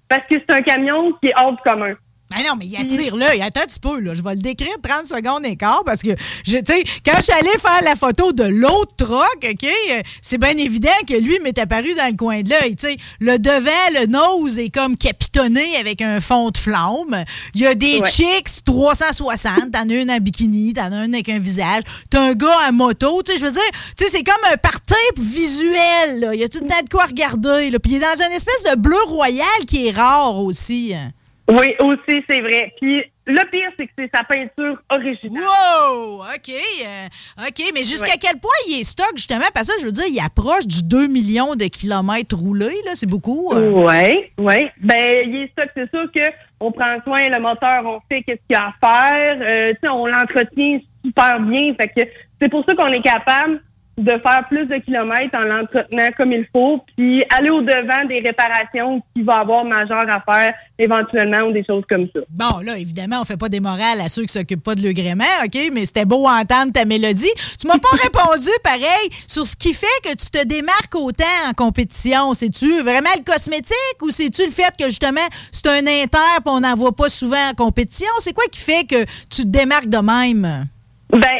Parce 0.08 0.26
que 0.28 0.34
c'est 0.38 0.54
un 0.54 0.60
camion 0.60 1.12
qui 1.14 1.28
est 1.28 1.34
hors 1.36 1.52
du 1.52 1.62
commun. 1.62 1.94
Ben 2.36 2.42
non, 2.44 2.56
mais 2.58 2.66
il 2.66 2.76
attire 2.76 3.16
l'œil. 3.16 3.42
Attends 3.42 3.60
un 3.62 3.66
petit 3.66 3.78
peu, 3.80 4.00
là. 4.00 4.14
Je 4.14 4.22
vais 4.22 4.34
le 4.34 4.40
décrire 4.40 4.74
30 4.82 5.06
secondes 5.06 5.44
et 5.46 5.56
quart 5.56 5.82
parce 5.86 6.02
que, 6.02 6.14
tu 6.44 6.50
sais, 6.50 6.84
quand 7.04 7.12
je 7.16 7.22
suis 7.22 7.32
allée 7.32 7.58
faire 7.60 7.80
la 7.84 7.94
photo 7.96 8.32
de 8.32 8.44
l'autre 8.44 8.94
truck, 8.96 9.38
OK, 9.44 9.64
euh, 9.64 10.00
c'est 10.20 10.38
bien 10.38 10.56
évident 10.56 10.90
que 11.06 11.14
lui 11.14 11.38
m'est 11.40 11.56
apparu 11.58 11.94
dans 11.94 12.08
le 12.10 12.16
coin 12.16 12.42
de 12.42 12.50
l'œil. 12.50 12.74
Tu 12.76 12.88
sais, 12.88 12.96
le 13.20 13.38
devant, 13.38 13.70
le 14.00 14.06
nose 14.06 14.58
est 14.58 14.70
comme 14.70 14.96
capitonné 14.96 15.76
avec 15.76 16.02
un 16.02 16.20
fond 16.20 16.50
de 16.50 16.58
flamme. 16.58 17.24
Il 17.54 17.60
y 17.60 17.66
a 17.66 17.74
des 17.74 17.98
Ouais. 18.00 18.10
chicks 18.10 18.64
360. 18.64 19.70
T'en 19.72 19.88
as 19.88 19.92
une 19.94 20.10
en 20.10 20.18
bikini, 20.18 20.72
t'en 20.72 20.90
as 20.92 21.04
une 21.04 21.14
avec 21.14 21.28
un 21.28 21.38
visage. 21.38 21.82
T'as 22.10 22.20
un 22.20 22.34
gars 22.34 22.58
à 22.66 22.72
moto. 22.72 23.22
Tu 23.22 23.32
sais, 23.32 23.38
je 23.38 23.44
veux 23.46 23.52
dire, 23.52 23.62
tu 23.96 24.04
sais, 24.04 24.10
c'est 24.10 24.24
comme 24.24 24.34
un 24.52 24.56
party 24.56 24.94
visuel, 25.16 26.20
là. 26.20 26.34
Il 26.34 26.40
y 26.40 26.44
a 26.44 26.48
tout 26.48 26.58
le 26.60 26.66
temps 26.66 26.82
de 26.82 26.88
quoi 26.88 27.04
regarder, 27.06 27.70
là. 27.70 27.78
Puis 27.78 27.92
il 27.92 27.96
est 27.96 28.00
dans 28.00 28.24
une 28.26 28.32
espèce 28.32 28.62
de 28.72 28.76
bleu 28.76 28.96
royal 29.06 29.46
qui 29.66 29.86
est 29.86 29.90
rare 29.92 30.36
aussi. 30.38 30.92
hein. 30.94 31.12
Oui, 31.48 31.74
aussi, 31.82 32.24
c'est 32.28 32.40
vrai. 32.40 32.72
Puis 32.80 33.02
le 33.26 33.50
pire, 33.50 33.70
c'est 33.78 33.86
que 33.86 33.92
c'est 33.98 34.10
sa 34.14 34.24
peinture 34.24 34.78
originale. 34.90 35.42
Wow! 35.42 36.20
OK. 36.22 36.48
euh, 36.50 37.06
OK, 37.46 37.70
mais 37.74 37.82
jusqu'à 37.82 38.12
Ouais. 38.12 38.18
quel 38.20 38.38
point 38.40 38.50
il 38.68 38.80
est 38.80 38.84
stock, 38.84 39.12
justement? 39.16 39.44
Parce 39.54 39.68
que 39.68 39.78
je 39.80 39.86
veux 39.86 39.92
dire, 39.92 40.04
il 40.08 40.18
approche 40.20 40.66
du 40.66 40.82
2 40.82 41.06
millions 41.06 41.54
de 41.54 41.64
kilomètres 41.66 42.36
roulés, 42.36 42.76
là. 42.86 42.92
C'est 42.94 43.06
beaucoup. 43.08 43.52
euh. 43.54 43.70
Oui, 43.70 44.30
oui. 44.38 44.68
Ben, 44.80 45.24
il 45.26 45.36
est 45.42 45.50
stock, 45.52 45.68
c'est 45.74 45.90
sûr 45.90 46.10
que 46.14 46.20
on 46.60 46.72
prend 46.72 46.96
soin, 47.04 47.28
le 47.28 47.40
moteur, 47.40 47.84
on 47.84 48.00
fait 48.10 48.22
qu'est-ce 48.22 48.40
qu'il 48.48 48.52
y 48.52 48.54
a 48.54 48.68
à 48.68 48.74
faire. 48.80 49.36
Euh, 49.42 49.72
tu 49.74 49.80
sais, 49.82 49.88
on 49.88 50.06
l'entretient 50.06 50.78
super 51.04 51.40
bien. 51.40 51.74
Fait 51.78 51.88
que 51.88 52.10
c'est 52.40 52.48
pour 52.48 52.64
ça 52.64 52.74
qu'on 52.74 52.88
est 52.92 53.02
capable 53.02 53.62
de 53.96 54.10
faire 54.10 54.44
plus 54.48 54.66
de 54.66 54.76
kilomètres 54.78 55.36
en 55.36 55.44
l'entretenant 55.44 56.08
comme 56.16 56.32
il 56.32 56.46
faut, 56.52 56.84
puis 56.96 57.24
aller 57.36 57.50
au 57.50 57.60
devant 57.62 58.04
des 58.08 58.20
réparations 58.20 59.00
qu'il 59.14 59.24
va 59.24 59.40
avoir 59.40 59.64
majeures 59.64 60.06
à 60.08 60.20
faire 60.20 60.52
éventuellement 60.78 61.48
ou 61.48 61.52
des 61.52 61.64
choses 61.64 61.84
comme 61.88 62.08
ça. 62.12 62.20
Bon, 62.28 62.60
là, 62.64 62.76
évidemment, 62.76 63.20
on 63.20 63.24
fait 63.24 63.36
pas 63.36 63.48
des 63.48 63.60
morales 63.60 64.00
à 64.04 64.08
ceux 64.08 64.22
qui 64.22 64.32
s'occupent 64.32 64.62
pas 64.64 64.74
de 64.74 64.82
l'agrément, 64.82 65.24
OK? 65.44 65.56
Mais 65.72 65.86
c'était 65.86 66.04
beau 66.04 66.26
entendre 66.26 66.72
ta 66.72 66.84
mélodie. 66.84 67.30
Tu 67.60 67.68
m'as 67.68 67.78
pas 67.78 67.96
répondu, 68.02 68.50
pareil, 68.64 69.08
sur 69.28 69.46
ce 69.46 69.54
qui 69.54 69.72
fait 69.72 69.86
que 70.02 70.10
tu 70.10 70.30
te 70.30 70.44
démarques 70.44 70.94
autant 70.94 71.24
en 71.48 71.52
compétition. 71.52 72.34
C'est-tu 72.34 72.80
vraiment 72.82 73.10
le 73.16 73.22
cosmétique 73.22 74.02
ou 74.02 74.10
c'est-tu 74.10 74.44
le 74.44 74.50
fait 74.50 74.74
que, 74.76 74.86
justement, 74.86 75.20
c'est 75.52 75.68
un 75.68 75.86
inter 75.86 76.40
puis 76.44 76.52
on 76.52 76.60
n'en 76.60 76.74
voit 76.74 76.96
pas 76.96 77.08
souvent 77.08 77.50
en 77.50 77.54
compétition? 77.54 78.10
C'est 78.18 78.32
quoi 78.32 78.44
qui 78.50 78.60
fait 78.60 78.84
que 78.84 79.04
tu 79.30 79.42
te 79.42 79.48
démarques 79.48 79.88
de 79.88 79.98
même? 79.98 80.66
Ben, 81.10 81.38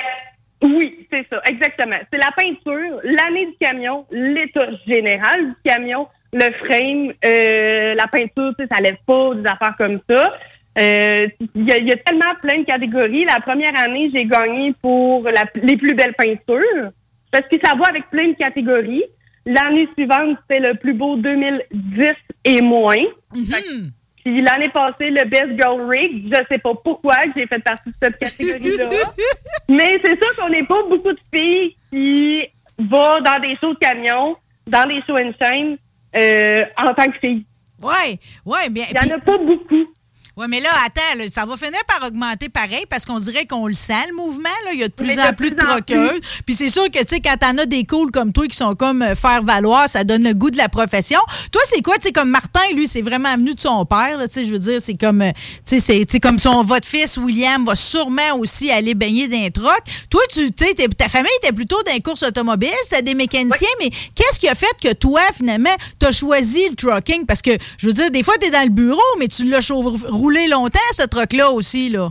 oui, 0.64 1.06
c'est 1.12 1.26
ça, 1.30 1.40
exactement. 1.48 1.96
C'est 2.12 2.18
la 2.18 2.32
peinture, 2.36 3.00
l'année 3.04 3.46
du 3.46 3.56
camion, 3.60 4.06
l'état 4.10 4.66
général 4.86 5.48
du 5.48 5.54
camion, 5.64 6.08
le 6.32 6.50
frame, 6.64 7.12
euh, 7.24 7.94
la 7.94 8.06
peinture, 8.08 8.52
ça 8.72 8.80
lève 8.80 8.96
pas, 9.06 9.34
des 9.34 9.46
affaires 9.46 9.74
comme 9.78 10.00
ça. 10.08 10.34
Euh, 10.80 11.28
Il 11.54 11.64
y, 11.68 11.92
a, 11.92 11.96
tellement 11.98 12.34
plein 12.42 12.58
de 12.60 12.64
catégories. 12.64 13.24
La 13.26 13.40
première 13.40 13.78
année, 13.78 14.10
j'ai 14.12 14.24
gagné 14.24 14.74
pour 14.82 15.22
la- 15.22 15.44
les 15.62 15.76
plus 15.76 15.94
belles 15.94 16.14
peintures 16.18 16.90
parce 17.30 17.46
que 17.48 17.56
ça 17.62 17.74
va 17.76 17.86
avec 17.88 18.10
plein 18.10 18.28
de 18.28 18.34
catégories. 18.36 19.04
L'année 19.46 19.88
suivante, 19.96 20.38
c'était 20.48 20.60
le 20.60 20.74
plus 20.74 20.94
beau 20.94 21.16
2010 21.16 22.14
et 22.44 22.60
moins. 22.62 22.96
Mhm. 23.34 23.90
Puis 24.24 24.40
l'année 24.40 24.70
passée, 24.70 25.10
le 25.10 25.28
Best 25.28 25.50
Girl 25.60 25.86
Rig, 25.86 26.32
je 26.32 26.40
sais 26.50 26.58
pas 26.58 26.72
pourquoi 26.82 27.16
j'ai 27.36 27.46
fait 27.46 27.58
partie 27.58 27.90
de 27.90 27.96
cette 28.02 28.18
catégorie-là. 28.18 28.88
Mais 29.68 30.00
c'est 30.02 30.22
sûr 30.22 30.36
qu'on 30.36 30.48
n'est 30.48 30.64
pas 30.64 30.82
beaucoup 30.88 31.12
de 31.12 31.20
filles 31.32 31.76
qui 31.90 32.40
vont 32.78 33.20
dans 33.20 33.40
des 33.40 33.56
shows 33.60 33.74
de 33.74 33.78
camion, 33.78 34.36
dans 34.66 34.88
des 34.88 35.02
shows 35.06 35.18
and 35.18 35.32
chain, 35.40 35.76
euh, 36.16 36.64
en 36.78 36.94
tant 36.94 37.10
que 37.10 37.18
filles. 37.18 37.44
Ouais, 37.82 38.18
ouais, 38.46 38.70
bien. 38.70 38.86
Il 38.88 39.06
n'y 39.06 39.12
en 39.12 39.16
a 39.16 39.20
pas 39.20 39.36
beaucoup. 39.36 39.92
Oui, 40.36 40.46
mais 40.48 40.58
là, 40.60 40.68
attends, 40.84 41.16
là, 41.18 41.24
ça 41.30 41.44
va 41.46 41.56
finir 41.56 41.78
par 41.86 42.08
augmenter 42.08 42.48
pareil 42.48 42.84
parce 42.90 43.04
qu'on 43.06 43.20
dirait 43.20 43.46
qu'on 43.46 43.68
le 43.68 43.74
sent, 43.74 43.92
le 44.10 44.16
mouvement. 44.16 44.48
Là. 44.64 44.72
Il 44.72 44.80
y 44.80 44.82
a 44.82 44.88
de 44.88 44.92
plus 44.92 45.06
Mais 45.06 45.20
en 45.22 45.32
plus 45.32 45.50
de 45.52 45.56
troqueuses. 45.56 46.18
Puis 46.44 46.56
c'est 46.56 46.70
sûr 46.70 46.84
que, 46.90 46.98
tu 46.98 47.04
sais, 47.08 47.20
quand 47.20 47.36
t'en 47.38 47.56
as 47.58 47.66
des 47.66 47.84
cools 47.84 48.10
comme 48.10 48.32
toi 48.32 48.46
qui 48.48 48.56
sont 48.56 48.74
comme 48.74 49.02
euh, 49.02 49.14
faire 49.14 49.42
valoir, 49.44 49.88
ça 49.88 50.02
donne 50.02 50.24
le 50.24 50.34
goût 50.34 50.50
de 50.50 50.56
la 50.56 50.68
profession. 50.68 51.20
Toi, 51.52 51.62
c'est 51.66 51.82
quoi? 51.82 51.96
Tu 51.98 52.08
sais, 52.08 52.12
comme 52.12 52.30
Martin, 52.30 52.62
lui, 52.74 52.88
c'est 52.88 53.00
vraiment 53.02 53.32
venu 53.36 53.54
de 53.54 53.60
son 53.60 53.84
père. 53.84 54.18
Tu 54.24 54.32
sais, 54.32 54.44
je 54.44 54.52
veux 54.52 54.58
dire, 54.58 54.80
c'est 54.80 54.94
comme, 54.94 55.22
euh, 55.22 55.30
tu 55.64 55.78
sais, 55.80 56.04
c'est- 56.08 56.18
comme 56.20 56.38
son, 56.40 56.62
votre 56.62 56.88
fils, 56.88 57.16
William, 57.16 57.64
va 57.64 57.76
sûrement 57.76 58.36
aussi 58.38 58.72
aller 58.72 58.94
baigner 58.94 59.28
dans 59.28 59.40
les 59.40 59.50
trocs. 59.52 59.84
Toi, 60.10 60.22
tu 60.32 60.48
sais, 60.58 60.74
ta 60.98 61.08
famille 61.08 61.30
était 61.42 61.52
plutôt 61.52 61.80
dans 61.86 61.92
les 61.92 62.00
courses 62.00 62.24
automobiles, 62.24 62.70
des 63.04 63.14
mécaniciens, 63.14 63.68
mais 63.80 63.90
qu'est-ce 64.16 64.40
qui 64.40 64.48
a 64.48 64.54
fait 64.56 64.66
que 64.82 64.92
toi, 64.94 65.20
finalement, 65.36 65.74
t'as 65.98 66.10
choisi 66.12 66.68
le 66.70 66.74
trucking? 66.74 67.24
Parce 67.26 67.42
que, 67.42 67.50
je 67.78 67.86
veux 67.86 67.92
dire, 67.92 68.10
des 68.10 68.22
fois, 68.24 68.34
t'es 68.40 68.50
dans 68.50 68.62
le 68.64 68.68
bureau, 68.70 69.00
mais 69.18 69.28
tu 69.28 69.44
l'as 69.44 69.60
chau- 69.60 69.94
roulé 70.24 70.48
longtemps, 70.48 70.90
ce 70.92 71.06
truck-là 71.06 71.50
aussi, 71.50 71.90
là? 71.90 72.08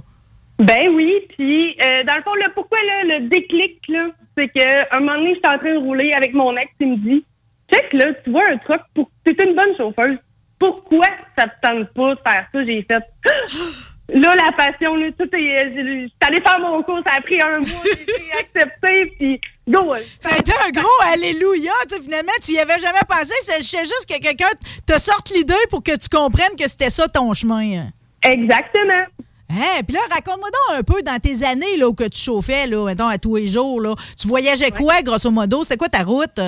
Ben 0.59 0.87
oui, 0.93 1.11
puis 1.35 1.75
euh, 1.83 2.03
dans 2.03 2.15
le 2.15 2.21
fond, 2.21 2.35
là, 2.35 2.47
pourquoi 2.53 2.77
là, 2.85 3.17
le 3.17 3.27
déclic, 3.27 3.79
là, 3.89 4.07
c'est 4.37 4.47
que 4.49 4.95
un 4.95 4.99
moment 4.99 5.17
donné, 5.17 5.33
j'étais 5.33 5.49
en 5.49 5.57
train 5.57 5.73
de 5.73 5.79
rouler 5.79 6.11
avec 6.15 6.33
mon 6.35 6.55
ex, 6.55 6.69
il 6.79 6.87
me 6.89 6.97
dit 6.97 7.25
Check, 7.73 7.91
là, 7.93 8.05
tu 8.23 8.29
vois 8.29 8.43
un 8.51 8.57
truck, 8.59 8.81
pour... 8.93 9.09
t'es 9.25 9.35
une 9.43 9.55
bonne 9.55 9.75
chauffeuse. 9.75 10.17
Pourquoi 10.59 11.07
ça 11.37 11.45
te 11.47 11.67
tente 11.67 11.91
pas 11.95 12.13
de 12.15 12.19
faire 12.25 12.45
ça? 12.53 12.63
J'ai 12.65 12.85
fait 12.87 13.03
Là, 14.13 14.35
la 14.35 14.51
passion, 14.51 14.95
là, 14.95 15.07
tout 15.17 15.29
est. 15.35 15.63
euh, 15.63 15.71
J'étais 15.73 16.25
allée 16.27 16.41
faire 16.45 16.59
mon 16.59 16.83
cours, 16.83 16.99
ça 17.07 17.15
a 17.17 17.21
pris 17.21 17.41
un 17.41 17.59
mois, 17.59 17.83
j'ai 17.85 18.01
été 18.03 18.23
accepté, 18.39 19.13
puis 19.17 19.41
go! 19.67 19.95
Ça 20.19 20.29
a 20.35 20.37
été 20.37 20.51
un 20.67 20.71
gros 20.71 21.01
alléluia. 21.13 21.71
Tu 21.89 21.95
sais, 21.95 22.01
finalement, 22.01 22.33
tu 22.45 22.51
y 22.51 22.59
avais 22.59 22.79
jamais 22.79 23.05
pensé. 23.09 23.33
C'est 23.41 23.63
c'est 23.63 23.85
juste 23.85 24.05
que 24.07 24.19
quelqu'un 24.21 24.51
te 24.85 24.99
sorte 24.99 25.31
l'idée 25.31 25.53
pour 25.71 25.81
que 25.81 25.95
tu 25.97 26.09
comprennes 26.09 26.55
que 26.59 26.69
c'était 26.69 26.89
ça 26.91 27.07
ton 27.07 27.33
chemin. 27.33 27.87
Exactement. 28.23 29.05
Hein? 29.49 29.81
Puis 29.85 29.95
là, 29.95 30.01
raconte-moi 30.11 30.49
donc 30.49 30.79
un 30.79 30.83
peu 30.83 31.01
dans 31.03 31.19
tes 31.19 31.45
années 31.45 31.77
là, 31.77 31.87
où 31.87 31.93
que 31.93 32.07
tu 32.07 32.19
chauffais, 32.19 32.67
là, 32.67 32.85
mettons, 32.85 33.07
à 33.07 33.17
tous 33.17 33.35
les 33.35 33.47
jours. 33.47 33.81
Là. 33.81 33.93
Tu 34.19 34.27
voyageais 34.27 34.71
quoi, 34.71 35.01
grosso 35.03 35.29
modo? 35.29 35.63
C'est 35.63 35.77
quoi 35.77 35.89
ta 35.89 36.03
route? 36.03 36.39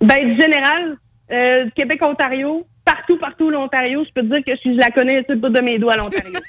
Ben, 0.00 0.18
du 0.18 0.40
général, 0.40 0.98
euh, 1.30 1.70
Québec-Ontario, 1.74 2.66
partout, 2.84 3.16
partout 3.18 3.50
l'Ontario, 3.50 4.04
je 4.04 4.12
peux 4.12 4.22
te 4.28 4.34
dire 4.34 4.44
que 4.44 4.52
je, 4.64 4.72
je 4.72 4.78
la 4.78 4.90
connais 4.90 5.22
sur 5.24 5.34
le 5.34 5.36
bout 5.36 5.48
de 5.48 5.60
mes 5.62 5.78
doigts, 5.78 5.96
l'Ontario. 5.96 6.32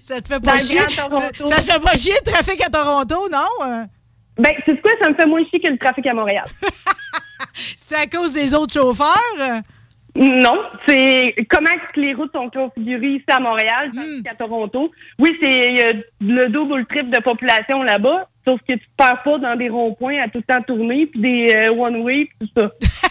Ça 0.00 0.20
te 0.20 0.28
fait 0.28 0.40
pas 0.40 0.58
chier? 0.58 0.80
Ça, 0.88 1.06
te 1.06 1.62
fait 1.62 1.80
pas 1.80 1.96
chier 1.96 2.14
le 2.24 2.30
trafic 2.30 2.64
à 2.64 2.70
Toronto, 2.70 3.28
non? 3.30 3.86
Ben, 4.36 4.52
c'est 4.66 4.80
quoi, 4.80 4.90
ça 5.00 5.10
me 5.10 5.14
fait 5.14 5.26
moins 5.26 5.42
chier 5.48 5.60
que 5.60 5.70
le 5.70 5.78
trafic 5.78 6.06
à 6.06 6.14
Montréal. 6.14 6.44
C'est 7.76 7.96
à 7.96 8.06
cause 8.06 8.32
des 8.32 8.52
autres 8.54 8.72
chauffeurs? 8.72 9.62
Non, 10.16 10.62
c'est 10.86 11.34
comment 11.50 11.70
que 11.92 12.00
les 12.00 12.14
routes 12.14 12.32
sont 12.32 12.48
configurées 12.48 13.14
ici 13.14 13.24
à 13.28 13.40
Montréal, 13.40 13.90
qu'à 14.24 14.34
Toronto. 14.34 14.92
Oui, 15.18 15.36
c'est 15.40 15.88
a 15.88 15.92
le 16.20 16.48
double 16.50 16.72
ou 16.72 16.76
le 16.76 16.84
triple 16.84 17.10
de 17.10 17.20
population 17.20 17.82
là-bas, 17.82 18.28
sauf 18.44 18.60
que 18.60 18.74
tu 18.74 18.78
te 18.78 18.96
perds 18.96 19.22
pas 19.24 19.38
dans 19.38 19.56
des 19.56 19.68
ronds-points 19.68 20.22
à 20.22 20.28
tout 20.28 20.38
le 20.38 20.54
temps 20.54 20.62
tourner, 20.62 21.06
puis 21.06 21.20
des 21.20 21.54
euh, 21.56 21.72
one-way, 21.72 22.28
tout 22.40 22.48
ça. 22.56 22.70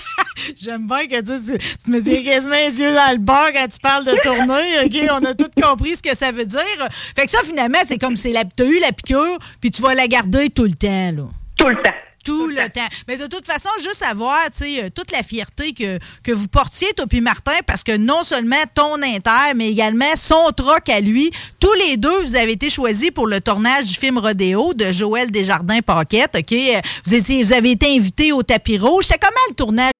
J'aime 0.62 0.88
bien 0.88 1.06
que 1.08 1.20
tu, 1.22 1.58
tu 1.84 1.92
me 1.92 2.00
dis 2.00 2.24
quasiment 2.24 2.56
les 2.56 2.80
yeux 2.80 2.94
dans 2.94 3.12
le 3.12 3.20
bar 3.20 3.52
quand 3.54 3.68
tu 3.68 3.80
parles 3.80 4.06
de 4.06 4.16
tournée. 4.24 4.86
OK, 4.86 5.22
on 5.22 5.26
a 5.26 5.34
tout 5.34 5.50
compris 5.62 5.98
ce 5.98 6.04
que 6.04 6.16
ça 6.16 6.32
veut 6.32 6.46
dire. 6.46 6.88
Fait 6.90 7.26
que 7.26 7.32
ça, 7.32 7.40
finalement, 7.44 7.80
c'est 7.84 7.98
comme 7.98 8.16
c'est 8.16 8.32
la, 8.32 8.46
t'as 8.46 8.66
eu 8.66 8.80
la 8.80 8.94
piqûre, 8.94 9.38
puis 9.60 9.72
tu 9.72 9.82
vas 9.82 9.94
la 9.94 10.08
garder 10.08 10.50
tout 10.50 10.64
le 10.64 10.74
temps, 10.74 11.12
là. 11.12 11.24
Tout 11.58 11.68
le 11.68 11.82
temps. 11.82 12.03
Tout 12.24 12.48
le 12.48 12.70
temps. 12.70 12.88
Mais 13.08 13.18
de 13.18 13.28
toute 13.28 13.46
façon, 13.46 13.70
juste 13.80 13.96
savoir, 13.96 14.38
tu 14.52 14.60
sais, 14.60 14.84
euh, 14.84 14.90
toute 14.90 15.12
la 15.12 15.24
fierté 15.24 15.74
que, 15.74 16.00
que 16.24 16.32
vous 16.32 16.48
portiez, 16.48 16.94
toi 16.94 17.06
puis 17.08 17.22
Martin, 17.22 17.58
parce 17.68 17.84
que 17.84 17.96
non 17.98 18.24
seulement 18.24 18.64
ton 18.74 19.02
inter, 19.02 19.54
mais 19.56 19.70
également 19.70 20.16
son 20.16 20.52
troc 20.56 20.88
à 20.90 21.00
lui, 21.00 21.32
tous 21.60 21.74
les 21.74 21.98
deux, 21.98 22.22
vous 22.24 22.36
avez 22.36 22.54
été 22.54 22.70
choisis 22.70 23.12
pour 23.12 23.28
le 23.28 23.42
tournage 23.42 23.86
du 23.86 23.96
film 23.96 24.18
Rodéo 24.18 24.74
de 24.74 24.92
Joël 24.92 25.32
Desjardins-Paquette, 25.32 26.36
OK? 26.38 26.54
Euh, 26.54 26.82
Vous, 27.06 27.16
étiez, 27.16 27.44
vous 27.44 27.54
avez 27.54 27.72
été 27.72 27.96
invités 27.96 28.32
au 28.32 28.44
tapis 28.44 28.78
rouge. 28.78 29.06
C'est 29.08 29.20
comment 29.20 29.34
le 29.50 29.56
tournage? 29.56 29.92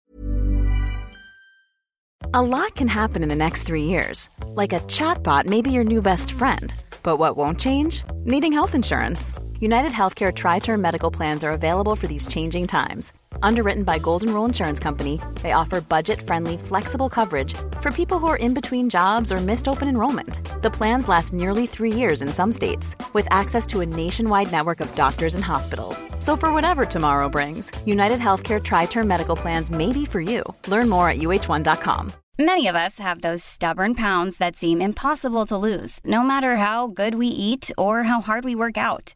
A 2.36 2.42
lot 2.42 2.74
can 2.76 2.88
happen 2.88 3.22
in 3.22 3.28
the 3.28 3.36
next 3.36 3.64
three 3.68 3.84
years. 3.84 4.30
Like 4.56 4.74
a 4.74 4.80
chatbot 4.88 5.46
may 5.46 5.62
be 5.62 5.70
your 5.72 5.84
new 5.84 6.02
best 6.02 6.32
friend. 6.32 6.74
But 7.04 7.18
what 7.20 7.36
won't 7.38 7.60
change? 7.60 8.04
Needing 8.26 8.54
health 8.54 8.74
insurance. 8.74 9.34
United 9.64 9.92
Healthcare 9.94 10.36
Tri 10.36 10.60
Term 10.60 10.82
Medical 10.82 11.10
Plans 11.10 11.42
are 11.42 11.52
available 11.52 11.96
for 11.96 12.06
these 12.06 12.28
changing 12.28 12.68
times. 12.68 13.14
Underwritten 13.42 13.86
by 13.86 13.98
Golden 13.98 14.34
Rule 14.34 14.44
Insurance 14.44 14.78
Company, 14.78 15.22
they 15.42 15.54
offer 15.54 15.80
budget 15.80 16.22
friendly, 16.22 16.58
flexible 16.58 17.08
coverage 17.08 17.54
for 17.80 17.90
people 17.92 18.20
who 18.20 18.28
are 18.28 18.36
in 18.36 18.54
between 18.54 18.90
jobs 18.90 19.32
or 19.32 19.38
missed 19.38 19.70
open 19.70 19.88
enrollment. 19.88 20.62
The 20.62 20.76
plans 20.78 21.08
last 21.08 21.32
nearly 21.32 21.66
three 21.66 21.94
years 21.94 22.22
in 22.22 22.28
some 22.28 22.52
states, 22.52 22.98
with 23.14 23.26
access 23.32 23.66
to 23.68 23.80
a 23.80 23.86
nationwide 23.86 24.52
network 24.52 24.82
of 24.82 24.94
doctors 24.96 25.34
and 25.34 25.46
hospitals. 25.46 26.04
So, 26.20 26.36
for 26.36 26.52
whatever 26.52 26.86
tomorrow 26.86 27.30
brings, 27.30 27.72
United 27.86 28.20
Healthcare 28.20 28.62
Tri 28.62 28.86
Term 28.86 29.08
Medical 29.08 29.38
Plans 29.38 29.72
may 29.72 29.94
be 29.94 30.04
for 30.04 30.20
you. 30.20 30.44
Learn 30.68 30.90
more 30.90 31.08
at 31.08 31.20
uh1.com. 31.20 32.12
Many 32.38 32.68
of 32.68 32.76
us 32.76 33.00
have 33.00 33.22
those 33.22 33.42
stubborn 33.42 33.96
pounds 33.96 34.36
that 34.40 34.58
seem 34.58 34.82
impossible 34.82 35.46
to 35.46 35.56
lose, 35.56 36.02
no 36.04 36.22
matter 36.22 36.58
how 36.58 36.88
good 36.88 37.16
we 37.16 37.28
eat 37.28 37.72
or 37.78 38.04
how 38.04 38.20
hard 38.20 38.44
we 38.44 38.56
work 38.56 38.78
out. 38.78 39.16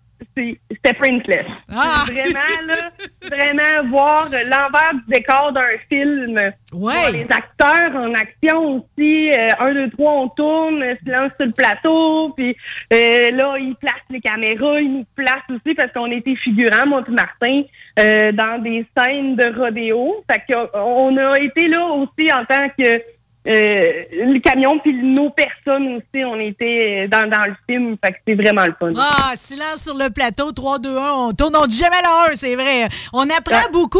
C'est- 0.35 0.57
C'était 0.71 0.93
Princess. 0.93 1.45
Ah! 1.71 2.03
Vraiment, 2.07 2.67
là, 2.67 2.89
vraiment 3.29 3.89
voir 3.89 4.23
l'envers 4.31 4.91
du 4.93 5.13
décor 5.13 5.51
d'un 5.51 5.77
film. 5.89 6.39
Voir 6.71 7.11
les 7.11 7.23
acteurs 7.29 7.95
en 7.95 8.13
action 8.13 8.77
aussi. 8.77 9.31
Euh, 9.31 9.49
un, 9.59 9.73
deux, 9.73 9.89
trois, 9.91 10.13
on 10.13 10.27
tourne, 10.29 10.83
silence 11.03 11.31
sur 11.39 11.45
le 11.47 11.51
plateau. 11.53 12.33
Puis 12.35 12.55
euh, 12.93 13.31
là, 13.31 13.55
ils 13.59 13.75
placent 13.75 13.93
les 14.09 14.21
caméras, 14.21 14.79
ils 14.81 14.91
nous 14.91 15.05
placent 15.15 15.49
aussi 15.49 15.75
parce 15.75 15.91
qu'on 15.93 16.11
était 16.11 16.35
figurants, 16.35 16.87
moi 16.87 17.03
et 17.07 17.11
Martin, 17.11 17.61
euh, 17.99 18.31
dans 18.31 18.57
des 18.61 18.85
scènes 18.97 19.35
de 19.35 19.55
rodéo. 19.57 20.23
Fait 20.31 20.41
qu'on 20.51 21.17
a 21.17 21.39
été 21.39 21.67
là 21.67 21.85
aussi 21.85 22.31
en 22.33 22.45
tant 22.45 22.67
que 22.77 23.01
euh, 23.47 24.03
le 24.11 24.39
camion, 24.39 24.77
puis 24.79 24.93
nos 24.93 25.31
personnes 25.31 25.95
aussi, 25.95 26.23
on 26.23 26.39
était 26.39 27.07
dans, 27.07 27.27
dans 27.27 27.41
le 27.47 27.55
film. 27.67 27.97
Fait 28.03 28.11
que 28.11 28.17
c'est 28.27 28.35
vraiment 28.35 28.65
le 28.65 28.75
fun. 28.79 28.91
Ah, 28.97 29.31
silence 29.35 29.83
sur 29.83 29.97
le 29.97 30.09
plateau, 30.09 30.51
3, 30.51 30.79
2, 30.79 30.97
1, 30.97 31.11
on 31.13 31.31
tourne, 31.31 31.55
on 31.55 31.65
dit 31.65 31.77
jamais 31.77 32.01
le 32.01 32.31
1, 32.33 32.35
c'est 32.35 32.55
vrai. 32.55 32.87
On 33.13 33.27
apprend 33.29 33.69
beaucoup. 33.71 33.99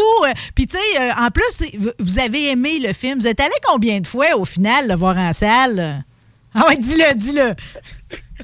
Puis, 0.56 0.68
tu 0.68 0.78
sais, 0.78 1.02
euh, 1.02 1.10
en 1.20 1.30
plus, 1.30 1.64
vous 2.00 2.20
avez 2.20 2.52
aimé 2.52 2.80
le 2.80 2.94
film. 2.94 3.20
Vous 3.20 3.28
êtes 3.28 3.40
allé 3.40 3.54
combien 3.68 4.00
de 4.00 4.08
fois, 4.08 4.36
au 4.36 4.46
final, 4.46 4.88
le 4.88 4.96
voir 4.96 5.18
en 5.18 5.34
salle? 5.34 6.04
Ah 6.54 6.68
ouais, 6.68 6.78
dis-le, 6.78 7.16
dis-le. 7.16 7.56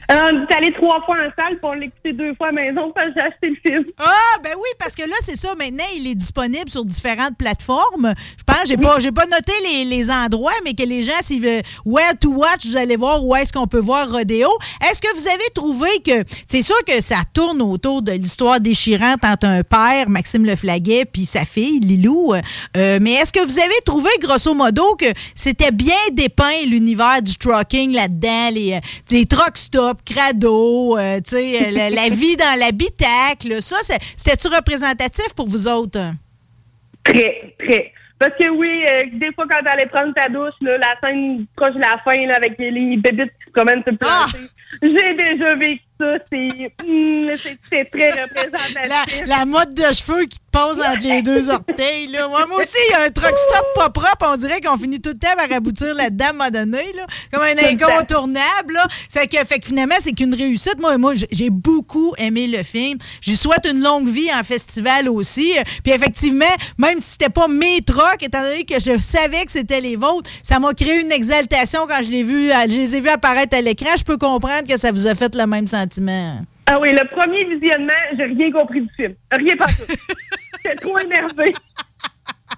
Euh, 0.10 0.16
on 0.24 0.44
est 0.44 0.56
allé 0.56 0.74
trois 0.74 1.02
fois 1.06 1.16
en 1.16 1.30
salle, 1.36 1.58
puis 1.58 1.64
on 1.64 1.74
l'a 1.74 1.86
écouté 1.86 2.14
deux 2.14 2.34
fois 2.36 2.48
à 2.48 2.52
la 2.52 2.62
maison 2.62 2.92
parce 2.96 3.08
que 3.08 3.14
j'ai 3.16 3.22
acheté 3.22 3.50
le 3.50 3.56
film. 3.66 3.86
Ah, 4.00 4.40
ben 4.42 4.54
oui, 4.56 4.70
parce 4.80 4.96
que 4.96 5.04
là, 5.04 5.16
c'est 5.22 5.36
ça. 5.36 5.50
Maintenant, 5.58 5.84
il 5.96 6.08
est 6.08 6.16
disponible 6.16 6.70
sur 6.70 6.86
différentes 6.86 7.38
plateformes. 7.38 8.14
Je 8.38 8.44
pense, 8.44 8.68
j'ai 8.68 8.78
pas, 8.78 9.00
j'ai 9.00 9.12
pas 9.12 9.26
noté 9.26 9.52
les, 9.64 9.84
les 9.84 10.10
endroits, 10.10 10.54
mais 10.64 10.74
que 10.74 10.84
les 10.84 11.04
gens, 11.04 11.12
s'ils 11.22 11.42
veulent 11.42 11.62
where 11.86 12.14
to 12.20 12.32
watch, 12.32 12.66
vous 12.66 12.78
allez 12.78 12.96
voir 12.96 13.24
où 13.24 13.36
est-ce 13.36 13.52
qu'on 13.52 13.68
peut 13.68 13.80
voir 13.80 14.10
Rodéo. 14.10 14.48
Est-ce 14.90 15.02
que 15.02 15.14
vous 15.14 15.28
avez 15.28 15.50
trouvé 15.54 15.90
que, 16.06 16.24
c'est 16.48 16.62
sûr 16.62 16.78
que 16.86 17.02
ça 17.02 17.18
tourne 17.34 17.62
autour 17.62 18.02
de 18.02 18.14
l'histoire 18.14 18.62
déchirante 18.62 19.26
entre 19.26 19.48
un 19.48 19.64
père, 19.64 20.10
Maxime 20.10 20.46
Leflaguet, 20.46 21.06
puis 21.06 21.26
sa 21.26 21.44
fille, 21.44 21.80
Lilou. 21.82 22.34
Euh, 22.34 23.00
mais 23.02 23.14
est-ce 23.14 23.34
que 23.34 23.46
vous 23.46 23.60
avez 23.60 23.82
trouvé, 23.86 24.10
grosso 24.22 24.54
modo, 24.54 24.96
que 24.96 25.08
c'était 25.36 25.72
bien 25.72 25.96
dépeint 26.14 26.66
l'univers 26.66 27.22
du 27.22 27.36
trucking 27.36 27.94
là-dedans, 27.94 28.52
les, 28.54 28.74
euh, 28.74 28.80
les 29.12 29.26
truck 29.26 29.58
stops, 29.58 29.97
crado, 30.06 30.98
euh, 30.98 31.18
tu 31.18 31.32
sais, 31.32 31.68
euh, 31.68 31.72
la, 31.72 31.90
la 31.90 32.10
vie 32.10 32.36
dans 32.36 32.60
l'habitacle, 32.60 33.62
ça, 33.62 33.78
c'était-tu 34.16 34.48
représentatif 34.48 35.34
pour 35.36 35.48
vous 35.48 35.68
autres? 35.68 36.14
Très, 37.04 37.56
très. 37.60 37.94
Parce 38.20 38.34
que 38.40 38.50
oui, 38.50 38.84
euh, 38.90 39.04
des 39.14 39.32
fois, 39.34 39.46
quand 39.50 39.64
t'allais 39.64 39.86
prendre 39.86 40.14
ta 40.16 40.28
douche, 40.28 40.56
là, 40.62 40.78
la 40.78 41.00
scène 41.00 41.46
proche 41.56 41.76
de 41.76 41.80
la 41.80 42.00
fin, 42.04 42.16
là, 42.26 42.36
avec 42.38 42.58
les, 42.58 42.72
les 42.72 42.98
bébites 42.98 43.32
qui 43.40 43.46
se 43.46 43.52
promènent 43.52 43.84
sur 43.84 43.92
le 43.92 43.98
plancher, 43.98 44.48
j'ai 44.82 45.14
déjà 45.16 45.56
vécu 45.56 45.84
ça. 46.00 46.06
C'est 46.32 46.74
hum, 46.86 47.32
c'est- 47.70 47.86
très 47.86 48.10
représentatif. 48.12 49.22
la 49.26 49.46
mode 49.46 49.74
de 49.74 49.84
cheveux 49.94 50.26
qui 50.26 50.38
te 50.40 50.44
passe 50.52 50.80
entre 50.80 51.04
les 51.04 51.22
deux 51.22 51.50
orteils. 51.52 52.08
Là. 52.08 52.28
Moi, 52.28 52.46
moi 52.48 52.60
aussi, 52.62 52.78
il 52.90 52.92
y 52.92 52.96
a 52.96 53.02
un 53.04 53.10
truck 53.10 53.38
stop 53.38 53.66
pas 53.76 53.90
propre. 53.90 54.30
On 54.32 54.38
dirait 54.38 54.62
qu'on 54.62 54.78
finit 54.78 55.00
tout 55.02 55.12
le 55.12 55.18
temps 55.20 55.36
par 55.38 55.52
aboutir 55.56 55.94
là-dedans 55.96 56.26
à 56.26 56.30
un 56.30 56.34
moment 56.34 56.50
donné. 56.52 56.84
Là. 56.94 57.06
Comme 57.32 57.44
un 57.44 57.56
incontournable. 57.58 58.74
Là. 58.74 58.88
Que, 59.28 59.46
fait 59.46 59.60
que 59.60 59.66
finalement, 59.68 59.96
c'est 60.02 60.12
qu'une 60.14 60.34
réussite. 60.34 60.80
Moi, 60.80 60.98
moi 60.98 61.14
j'ai- 61.32 61.50
beaucoup 61.50 62.14
aimé 62.18 62.48
le 62.48 62.62
film. 62.64 62.98
J'y 63.22 63.36
souhaite 63.38 63.66
une 63.70 63.82
longue 63.82 64.08
vie 64.08 64.30
en 64.34 64.44
festival 64.44 65.10
aussi. 65.10 65.54
Puis 65.84 65.94
effectivement, 65.94 66.46
même 66.78 67.00
si 67.00 67.12
c'était 67.12 67.30
pas 67.30 67.48
mes 67.48 67.82
trucks, 67.82 68.22
étant 68.22 68.42
donné 68.42 68.64
que 68.66 68.76
je 68.80 68.98
savais 68.98 69.46
que 69.46 69.52
c'était 69.52 69.82
les 69.82 69.96
vôtres, 69.96 70.30
ça 70.44 70.60
m'a 70.60 70.74
créé 70.74 71.00
une 71.02 71.12
exaltation 71.12 71.88
quand 71.88 72.02
je, 72.04 72.12
vu, 72.12 72.50
je 72.52 72.68
les 72.68 72.96
ai 72.96 73.00
vus 73.00 73.10
apparaître 73.10 73.56
à 73.58 73.62
l'écran. 73.62 73.92
Je 73.98 74.04
peux 74.04 74.18
comprendre 74.18 74.68
que 74.68 74.78
ça 74.78 74.92
vous 74.92 75.08
a 75.08 75.16
fait 75.16 75.34
le 75.36 75.46
même 75.48 75.68
sentiment. 75.68 75.87
Ah 76.66 76.78
oui, 76.82 76.92
le 76.92 77.08
premier 77.08 77.46
visionnement, 77.46 77.94
j'ai 78.18 78.26
rien 78.26 78.52
compris 78.52 78.82
du 78.82 78.90
film. 78.96 79.14
Rien 79.32 79.56
pas 79.56 79.68
tout. 79.68 79.86
J'étais 80.64 80.76
trop 80.76 80.98
énervée. 81.00 81.54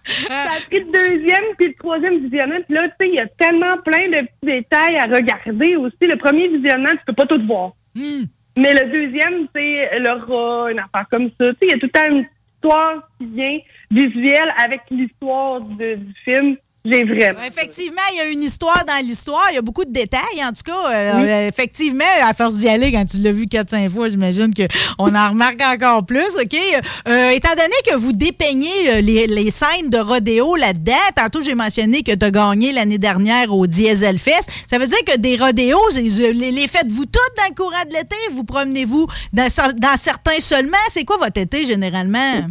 Ça 0.03 0.43
a 0.45 0.69
pris 0.69 0.79
le 0.79 0.91
deuxième 0.91 1.43
puis 1.57 1.67
le 1.67 1.73
troisième 1.75 2.19
visionnement. 2.19 2.59
Puis 2.65 2.75
là, 2.75 2.87
tu 2.89 2.95
sais, 2.99 3.09
il 3.09 3.15
y 3.15 3.19
a 3.19 3.27
tellement 3.37 3.77
plein 3.85 4.07
de 4.09 4.25
petits 4.25 4.61
détails 4.61 4.97
à 4.97 5.05
regarder 5.05 5.75
aussi. 5.75 5.97
Le 6.01 6.17
premier 6.17 6.47
visionnement, 6.47 6.89
tu 6.89 7.05
peux 7.05 7.13
pas 7.13 7.27
tout 7.27 7.45
voir. 7.45 7.73
Mais 8.57 8.73
le 8.73 8.91
deuxième, 8.91 9.47
c'est 9.55 9.99
le 9.99 10.11
rat, 10.11 10.71
une 10.71 10.79
affaire 10.79 11.05
comme 11.09 11.29
ça. 11.39 11.47
Tu 11.49 11.51
sais, 11.51 11.57
il 11.61 11.69
y 11.69 11.73
a 11.73 11.79
tout 11.79 11.85
le 11.85 11.91
temps 11.91 12.09
une 12.09 12.25
histoire 12.55 13.09
qui 13.19 13.27
vient 13.27 13.59
visuelle 13.91 14.53
avec 14.57 14.81
l'histoire 14.89 15.61
du 15.61 15.97
film. 16.25 16.57
J'ai 16.85 17.03
vraiment. 17.03 17.41
Effectivement, 17.45 18.01
il 18.13 18.17
y 18.17 18.21
a 18.21 18.25
une 18.29 18.41
histoire 18.41 18.85
dans 18.87 19.05
l'histoire. 19.05 19.45
Il 19.51 19.55
y 19.55 19.57
a 19.57 19.61
beaucoup 19.61 19.83
de 19.83 19.91
détails, 19.91 20.41
en 20.41 20.53
tout 20.53 20.63
cas. 20.63 20.91
Euh, 20.93 21.11
Oui. 21.17 21.29
euh, 21.29 21.47
effectivement, 21.49 22.05
à 22.23 22.33
force 22.33 22.55
d'y 22.55 22.69
aller, 22.69 22.91
quand 22.93 23.05
tu 23.05 23.17
l'as 23.17 23.33
vu 23.33 23.45
4-5 23.47 23.89
fois, 23.89 24.07
j'imagine 24.07 24.51
qu'on 24.53 25.13
en 25.13 25.29
remarque 25.29 25.61
encore 25.61 26.05
plus. 26.05 26.29
OK? 26.41 26.55
Euh, 27.07 27.29
étant 27.31 27.49
donné 27.55 27.75
que 27.85 27.95
vous 27.97 28.13
dépeignez 28.13 29.01
les, 29.01 29.27
les 29.27 29.51
scènes 29.51 29.89
de 29.89 29.97
rodéo 29.97 30.55
là-dedans, 30.55 30.93
tantôt 31.15 31.41
j'ai 31.43 31.53
mentionné 31.55 32.01
que 32.01 32.13
tu 32.15 32.25
as 32.25 32.31
gagné 32.31 32.71
l'année 32.71 32.97
dernière 32.97 33.53
au 33.53 33.67
Diesel 33.67 34.17
Fest. 34.17 34.49
Ça 34.69 34.77
veut 34.77 34.87
dire 34.87 35.03
que 35.05 35.17
des 35.17 35.35
rodéos, 35.35 35.77
les, 35.95 36.67
faites-vous 36.67 37.05
toutes 37.05 37.35
dans 37.37 37.49
le 37.49 37.55
courant 37.55 37.83
de 37.89 37.93
l'été? 37.93 38.15
Vous 38.31 38.45
promenez-vous 38.45 39.05
dans 39.33 39.49
certains 39.97 40.39
seulement? 40.39 40.77
C'est 40.87 41.03
quoi 41.03 41.17
votre 41.17 41.39
été 41.41 41.65
généralement? 41.65 42.47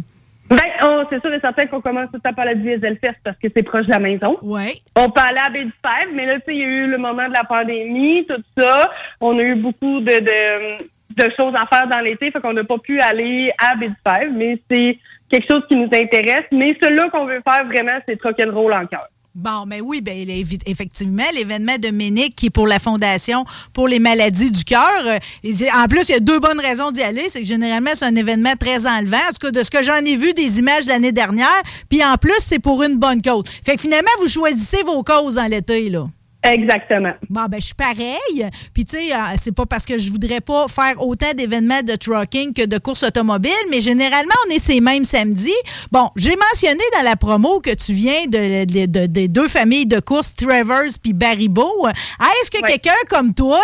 Ben, 0.49 0.57
on- 0.83 1.05
c'est 1.09 1.21
sûr 1.21 1.33
et 1.33 1.39
certain 1.39 1.65
qu'on 1.67 1.81
commence 1.81 2.09
tout 2.11 2.19
temps 2.19 2.33
par 2.33 2.45
la 2.45 2.55
Diesel 2.55 2.97
Fest 2.97 3.17
parce 3.23 3.37
que 3.37 3.47
c'est 3.55 3.63
proche 3.63 3.85
de 3.85 3.91
la 3.91 3.99
maison. 3.99 4.37
Oui. 4.41 4.81
On 4.97 5.09
peut 5.09 5.21
aller 5.21 5.37
à 5.45 5.49
Baie-du-Fèvre, 5.49 6.11
mais 6.13 6.25
là, 6.25 6.35
tu 6.39 6.45
sais, 6.47 6.53
il 6.55 6.57
y 6.59 6.63
a 6.63 6.67
eu 6.67 6.87
le 6.87 6.97
moment 6.97 7.27
de 7.27 7.33
la 7.33 7.43
pandémie, 7.43 8.25
tout 8.27 8.41
ça. 8.57 8.89
On 9.21 9.37
a 9.37 9.41
eu 9.43 9.55
beaucoup 9.55 9.99
de, 9.99 10.05
de, 10.19 10.83
de 11.23 11.31
choses 11.37 11.53
à 11.55 11.65
faire 11.67 11.87
dans 11.87 11.99
l'été, 11.99 12.31
fait 12.31 12.41
qu'on 12.41 12.53
n'a 12.53 12.63
pas 12.63 12.77
pu 12.79 12.99
aller 12.99 13.51
à 13.63 13.75
Baie-du-Fèvre, 13.75 14.33
mais 14.33 14.59
c'est 14.71 14.97
quelque 15.29 15.47
chose 15.51 15.63
qui 15.67 15.75
nous 15.75 15.89
intéresse. 15.93 16.45
Mais 16.51 16.75
celui-là 16.81 17.09
qu'on 17.09 17.25
veut 17.25 17.41
faire 17.47 17.65
vraiment, 17.65 17.99
c'est 18.07 18.19
rock'n'roll 18.21 18.73
en 18.73 18.85
cœur. 18.87 19.07
Bon, 19.35 19.65
mais 19.67 19.79
oui, 19.79 20.01
ben, 20.01 20.17
effectivement, 20.65 21.23
l'événement 21.35 21.77
de 21.77 21.89
Ménic 21.89 22.35
qui 22.35 22.47
est 22.47 22.49
pour 22.49 22.67
la 22.67 22.79
Fondation 22.79 23.45
pour 23.73 23.87
les 23.87 23.99
maladies 23.99 24.49
du 24.51 24.63
cœur. 24.63 24.89
En 25.05 25.87
plus, 25.87 26.09
il 26.09 26.11
y 26.11 26.15
a 26.15 26.19
deux 26.19 26.39
bonnes 26.39 26.59
raisons 26.59 26.91
d'y 26.91 27.03
aller. 27.03 27.29
C'est 27.29 27.41
que 27.41 27.45
généralement, 27.45 27.91
c'est 27.93 28.05
un 28.05 28.15
événement 28.15 28.55
très 28.59 28.87
enlevant. 28.87 29.17
En 29.17 29.31
tout 29.31 29.47
cas, 29.47 29.51
de 29.51 29.63
ce 29.63 29.69
que 29.69 29.83
j'en 29.83 30.03
ai 30.03 30.15
vu 30.15 30.33
des 30.33 30.57
images 30.59 30.85
l'année 30.87 31.11
dernière. 31.11 31.61
Puis 31.89 32.03
en 32.03 32.15
plus, 32.17 32.39
c'est 32.43 32.59
pour 32.59 32.81
une 32.83 32.97
bonne 32.97 33.21
cause. 33.21 33.43
Fait 33.63 33.75
que 33.75 33.81
finalement, 33.81 34.09
vous 34.19 34.27
choisissez 34.27 34.81
vos 34.83 35.03
causes 35.03 35.37
en 35.37 35.47
l'été, 35.47 35.89
là. 35.89 36.07
Exactement. 36.41 37.11
Bon, 37.29 37.45
ben, 37.49 37.59
je 37.59 37.65
suis 37.65 37.75
pareil. 37.75 38.49
Puis, 38.73 38.85
tu 38.85 38.95
sais, 38.97 39.13
euh, 39.13 39.17
c'est 39.35 39.53
pas 39.53 39.65
parce 39.65 39.85
que 39.85 39.97
je 39.97 40.09
voudrais 40.09 40.39
pas 40.39 40.67
faire 40.69 40.93
autant 41.05 41.33
d'événements 41.35 41.81
de 41.81 41.95
trucking 41.97 42.53
que 42.53 42.65
de 42.65 42.77
courses 42.77 43.03
automobiles, 43.03 43.51
mais 43.69 43.81
généralement, 43.81 44.33
on 44.47 44.51
est 44.51 44.59
ces 44.59 44.79
mêmes 44.79 45.03
samedis. 45.03 45.51
Bon, 45.91 46.09
j'ai 46.15 46.35
mentionné 46.37 46.83
dans 46.95 47.03
la 47.03 47.17
promo 47.17 47.59
que 47.59 47.75
tu 47.75 47.91
viens 47.91 48.23
de, 48.27 48.63
de- 48.63 48.85
de- 48.85 49.05
des 49.07 49.27
deux 49.27 49.49
familles 49.49 49.85
de 49.85 49.99
courses, 49.99 50.33
Travers 50.33 50.83
puis 51.03 51.11
Baribeau. 51.11 51.85
Ah, 52.19 52.27
Est-ce 52.41 52.51
que 52.51 52.65
quelqu'un 52.65 52.91
comme 53.09 53.33
toi, 53.33 53.59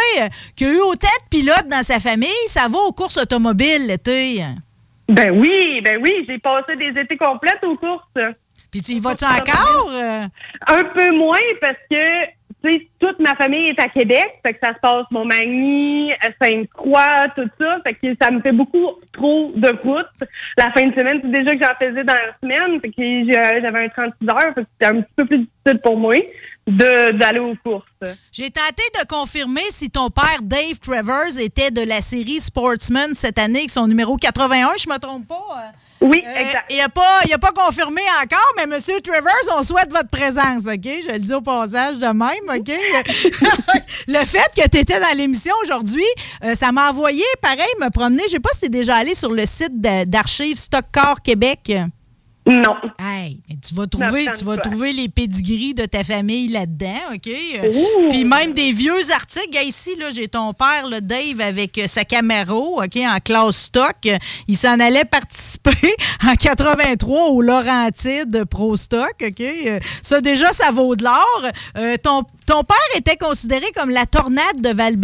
qui 0.57 0.65
a 0.65 0.69
eu 0.73 0.79
autant 0.79 1.07
de 1.23 1.29
pilotes 1.29 1.67
dans 1.71 1.83
sa 1.83 2.01
famille, 2.01 2.27
ça 2.47 2.67
va 2.67 2.79
aux 2.79 2.91
courses 2.91 3.17
automobiles 3.17 3.87
l'été? 3.87 4.43
Ben 5.07 5.31
oui, 5.31 5.79
ben 5.81 5.97
oui, 6.01 6.25
j'ai 6.27 6.39
passé 6.39 6.75
des 6.75 6.99
étés 6.99 7.15
complètes 7.15 7.63
aux 7.63 7.77
courses. 7.77 8.03
Puis 8.69 8.81
tu 8.81 8.91
y 8.93 8.99
vas-tu 8.99 9.23
encore? 9.23 9.89
Un 10.67 10.83
peu 10.93 11.11
moins 11.15 11.37
parce 11.61 11.77
que, 11.89 12.25
toute 12.99 13.19
ma 13.19 13.35
famille 13.35 13.67
est 13.69 13.79
à 13.79 13.87
Québec, 13.87 14.39
fait 14.43 14.53
que 14.53 14.59
ça 14.63 14.73
se 14.73 14.79
passe 14.79 15.05
Montmagny, 15.11 16.11
Sainte-Croix, 16.41 17.27
tout 17.35 17.49
ça, 17.59 17.77
fait 17.85 17.93
que 17.95 18.15
ça 18.21 18.31
me 18.31 18.41
fait 18.41 18.51
beaucoup 18.51 18.91
trop 19.13 19.51
de 19.55 19.69
route. 19.83 20.29
La 20.57 20.71
fin 20.71 20.87
de 20.87 20.93
semaine, 20.97 21.19
c'est 21.23 21.31
déjà 21.31 21.55
que 21.55 21.63
j'en 21.63 21.75
faisais 21.87 22.03
dans 22.03 22.13
la 22.13 22.35
semaine, 22.41 22.81
que 22.81 22.89
j'ai- 22.97 23.61
j'avais 23.61 23.85
un 23.85 23.89
36 23.89 24.29
heures, 24.29 24.53
c'était 24.55 24.85
un 24.85 25.01
petit 25.01 25.13
peu 25.15 25.25
plus 25.25 25.37
difficile 25.39 25.79
pour 25.83 25.97
moi 25.97 26.15
d'aller 26.67 27.39
aux 27.39 27.55
courses. 27.63 27.85
J'ai 28.31 28.49
tenté 28.49 28.83
de 29.01 29.07
confirmer 29.07 29.61
si 29.69 29.89
ton 29.89 30.09
père 30.09 30.39
Dave 30.41 30.79
Travers 30.81 31.39
était 31.39 31.71
de 31.71 31.81
la 31.87 32.01
série 32.01 32.39
Sportsman 32.39 33.13
cette 33.13 33.37
année 33.37 33.59
avec 33.59 33.69
son 33.69 33.87
numéro 33.87 34.17
81, 34.17 34.69
je 34.77 34.89
me 34.89 34.97
trompe 34.97 35.27
pas. 35.27 35.71
Euh. 36.01 36.07
Oui, 36.07 36.21
Euh, 36.25 36.39
exact. 36.39 36.65
Il 36.69 36.77
n'a 36.77 36.89
pas, 36.89 37.21
a 37.31 37.37
pas 37.37 37.51
confirmé 37.51 38.01
encore, 38.21 38.53
mais 38.57 38.63
M. 38.63 38.79
Travers, 39.03 39.57
on 39.57 39.63
souhaite 39.63 39.91
votre 39.91 40.09
présence, 40.09 40.65
OK? 40.65 40.83
Je 40.83 41.13
le 41.13 41.19
dis 41.19 41.33
au 41.33 41.41
passage 41.41 41.95
de 41.97 42.05
même, 42.05 42.49
OK? 42.49 42.69
le 44.07 44.25
fait 44.25 44.51
que 44.55 44.69
tu 44.69 44.77
étais 44.77 44.99
dans 44.99 45.17
l'émission 45.17 45.53
aujourd'hui, 45.63 46.05
euh, 46.43 46.55
ça 46.55 46.71
m'a 46.71 46.89
envoyé, 46.89 47.23
pareil, 47.41 47.59
me 47.79 47.89
promener. 47.89 48.23
Je 48.27 48.33
sais 48.33 48.39
pas 48.39 48.49
si 48.53 48.61
tu 48.61 48.65
es 48.65 48.69
déjà 48.69 48.97
allé 48.97 49.15
sur 49.15 49.31
le 49.31 49.45
site 49.45 49.79
d'archives 49.79 50.57
Stockcar 50.57 51.21
Québec. 51.21 51.71
Non. 52.47 52.75
Hey, 52.99 53.39
tu 53.67 53.73
vas 53.73 53.87
trouver, 53.87 54.27
tu 54.37 54.45
vas 54.45 54.57
trouver 54.57 54.93
les 54.93 55.09
pédigris 55.09 55.73
de 55.73 55.85
ta 55.85 56.03
famille 56.03 56.47
là-dedans, 56.49 57.13
OK? 57.15 57.27
Ouh. 57.27 58.09
Puis 58.09 58.23
même 58.23 58.53
des 58.53 58.71
vieux 58.71 59.11
articles. 59.11 59.57
Ici, 59.65 59.95
là, 59.99 60.11
j'ai 60.15 60.27
ton 60.27 60.53
père, 60.53 60.87
le 60.87 61.01
Dave, 61.01 61.41
avec 61.41 61.77
euh, 61.79 61.87
sa 61.87 62.03
Camaro, 62.05 62.83
OK, 62.83 62.97
en 62.97 63.17
classe 63.19 63.57
stock. 63.57 64.07
Il 64.47 64.55
s'en 64.55 64.79
allait 64.79 65.05
participer 65.05 65.95
en 66.23 66.35
83 66.35 67.29
au 67.29 67.41
Laurentide 67.41 68.43
Pro 68.45 68.75
Stock, 68.75 69.15
OK? 69.21 69.41
Euh, 69.41 69.79
Ça, 70.03 70.21
déjà, 70.21 70.53
ça 70.53 70.69
vaut 70.71 70.95
de 70.95 71.03
l'or. 71.03 71.49
Euh, 71.77 71.97
ton, 71.97 72.23
ton 72.45 72.63
père 72.63 72.77
était 72.95 73.17
considéré 73.17 73.65
comme 73.75 73.89
la 73.89 74.05
tornade 74.05 74.59
de 74.59 74.69
val 74.69 74.95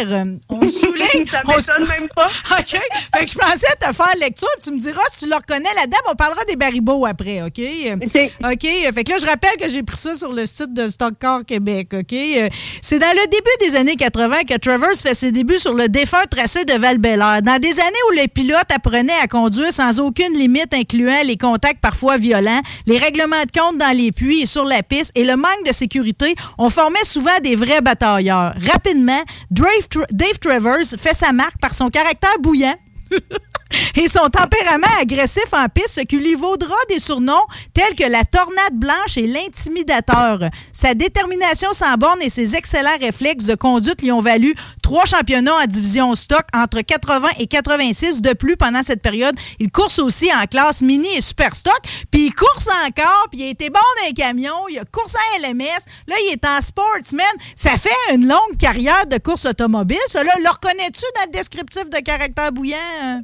Euh, 0.00 0.24
On 0.48 0.60
souligne... 0.66 1.26
ça 1.30 1.42
on- 1.46 1.56
m'étonne 1.56 1.88
même 1.88 2.08
pas. 2.14 2.26
OK? 2.58 2.80
Fait 3.16 3.24
que 3.24 3.30
je 3.30 3.38
pensais 3.38 3.66
te 3.80 3.92
faire 3.92 4.12
lecture, 4.20 4.48
puis 4.60 4.64
tu 4.64 4.72
me 4.72 4.78
diras 4.78 5.00
si 5.12 5.24
tu 5.24 5.30
le 5.30 5.36
reconnais 5.36 5.72
là-dedans, 5.76 5.98
on 6.10 6.14
parlera 6.14 6.44
des 6.44 6.56
baribaux 6.56 7.04
après, 7.06 7.42
OK? 7.42 7.60
OK. 8.02 8.32
OK. 8.44 8.94
Fait 8.94 9.04
que 9.04 9.10
là, 9.12 9.18
je 9.20 9.26
rappelle 9.26 9.56
que 9.60 9.68
j'ai 9.68 9.82
pris 9.82 9.96
ça 9.96 10.14
sur 10.14 10.32
le 10.32 10.46
site 10.46 10.72
de 10.72 10.88
Stockcar 10.88 11.44
Québec, 11.44 11.88
OK? 11.94 12.12
Euh, 12.12 12.48
C'est 12.82 12.98
dans 12.98 13.12
le 13.12 13.26
début 13.28 13.70
des 13.70 13.76
années 13.76 13.96
80 13.96 14.44
que 14.48 14.56
Travers 14.58 14.94
fait 14.96 15.14
ses 15.14 15.32
débuts 15.32 15.58
sur 15.58 15.74
le 15.74 15.88
défunt 15.88 16.24
tracé 16.30 16.64
de 16.64 16.74
val 16.74 16.98
Dans 16.98 17.58
des 17.60 17.80
années 17.80 18.04
où 18.10 18.12
les 18.14 18.28
pilotes 18.28 18.70
apprenaient 18.74 19.18
à 19.22 19.26
conduire 19.26 19.72
sans 19.72 20.00
aucune 20.00 20.32
limite, 20.34 20.72
incluant 20.72 21.22
les 21.24 21.36
contacts 21.36 21.80
parfois 21.80 22.16
violents, 22.16 22.60
les 22.86 22.98
règlements 22.98 23.42
de 23.44 23.58
compte 23.58 23.78
dans 23.78 23.96
les 23.96 24.12
puits 24.12 24.42
et 24.42 24.46
sur 24.46 24.64
la 24.64 24.82
piste 24.82 25.12
et 25.14 25.24
le 25.24 25.36
manque 25.36 25.64
de 25.66 25.72
sécurité, 25.72 26.34
on 26.58 26.70
formait 26.84 27.04
souvent 27.04 27.38
des 27.42 27.56
vrais 27.56 27.80
batailleurs. 27.80 28.52
Rapidement, 28.70 29.22
Dave, 29.50 29.88
Tra- 29.90 30.06
Dave 30.10 30.38
Travers 30.38 30.84
fait 30.98 31.14
sa 31.14 31.32
marque 31.32 31.58
par 31.58 31.72
son 31.72 31.88
caractère 31.88 32.38
bouillant 32.40 32.74
et 33.96 34.08
son 34.08 34.28
tempérament 34.28 34.86
agressif 35.00 35.52
en 35.52 35.68
piste, 35.68 35.94
ce 35.96 36.00
qui 36.00 36.16
lui 36.16 36.34
vaudra 36.34 36.74
des 36.88 36.98
surnoms 36.98 37.46
tels 37.72 37.94
que 37.94 38.08
la 38.08 38.24
tornade 38.24 38.74
blanche 38.74 39.16
et 39.16 39.26
l'intimidateur. 39.26 40.40
Sa 40.72 40.94
détermination 40.94 41.72
sans 41.72 41.94
borne 41.96 42.22
et 42.22 42.30
ses 42.30 42.56
excellents 42.56 42.98
réflexes 43.00 43.44
de 43.44 43.54
conduite 43.54 44.02
lui 44.02 44.12
ont 44.12 44.20
valu 44.20 44.54
trois 44.82 45.06
championnats 45.06 45.54
en 45.62 45.66
division 45.66 46.14
stock 46.14 46.44
entre 46.54 46.80
80 46.80 47.28
et 47.38 47.46
86. 47.46 48.20
De 48.20 48.32
plus, 48.32 48.56
pendant 48.56 48.82
cette 48.82 49.02
période, 49.02 49.34
il 49.58 49.70
course 49.70 49.98
aussi 49.98 50.30
en 50.32 50.46
classe 50.46 50.82
mini 50.82 51.08
et 51.16 51.20
super 51.20 51.54
stock, 51.54 51.80
puis 52.10 52.26
il 52.26 52.34
course 52.34 52.68
encore, 52.86 53.26
puis 53.30 53.40
il 53.40 53.50
a 53.50 53.68
bon 53.68 53.74
dans 53.74 54.06
les 54.06 54.12
camions, 54.12 54.68
il 54.70 54.78
a 54.78 54.84
coursé 54.84 55.16
en 55.34 55.48
LMS, 55.48 55.84
là, 56.06 56.16
il 56.26 56.32
est 56.32 56.44
en 56.44 56.60
sportsman. 56.60 57.26
Ça 57.56 57.76
fait 57.76 58.14
une 58.14 58.26
longue 58.26 58.56
carrière 58.58 59.06
de 59.06 59.18
course 59.18 59.46
automobile, 59.46 59.98
ça, 60.06 60.22
là. 60.22 60.32
Le 60.42 60.48
reconnais-tu 60.48 61.04
dans 61.16 61.26
le 61.26 61.32
descriptif 61.32 61.88
de 61.90 61.98
caractère 61.98 62.52
bouillant? 62.52 63.22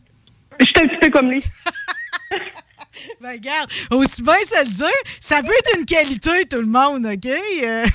Je 0.61 0.65
suis 0.67 0.75
un 0.79 0.87
petit 0.89 0.99
peu 1.01 1.11
comme 1.11 1.31
lui. 1.31 1.43
Ben, 3.21 3.33
regarde, 3.33 3.71
aussi 3.91 4.23
bien 4.23 4.35
se 4.45 4.63
le 4.63 4.71
dire, 4.71 4.89
ça 5.21 5.43
peut 5.43 5.53
être 5.59 5.79
une 5.79 5.87
qualité, 5.87 6.45
tout 6.51 6.61
le 6.61 6.67
monde, 6.67 7.07
OK? 7.07 7.27
Euh, 7.27 7.87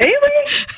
Eh 0.00 0.06
oui! 0.06 0.52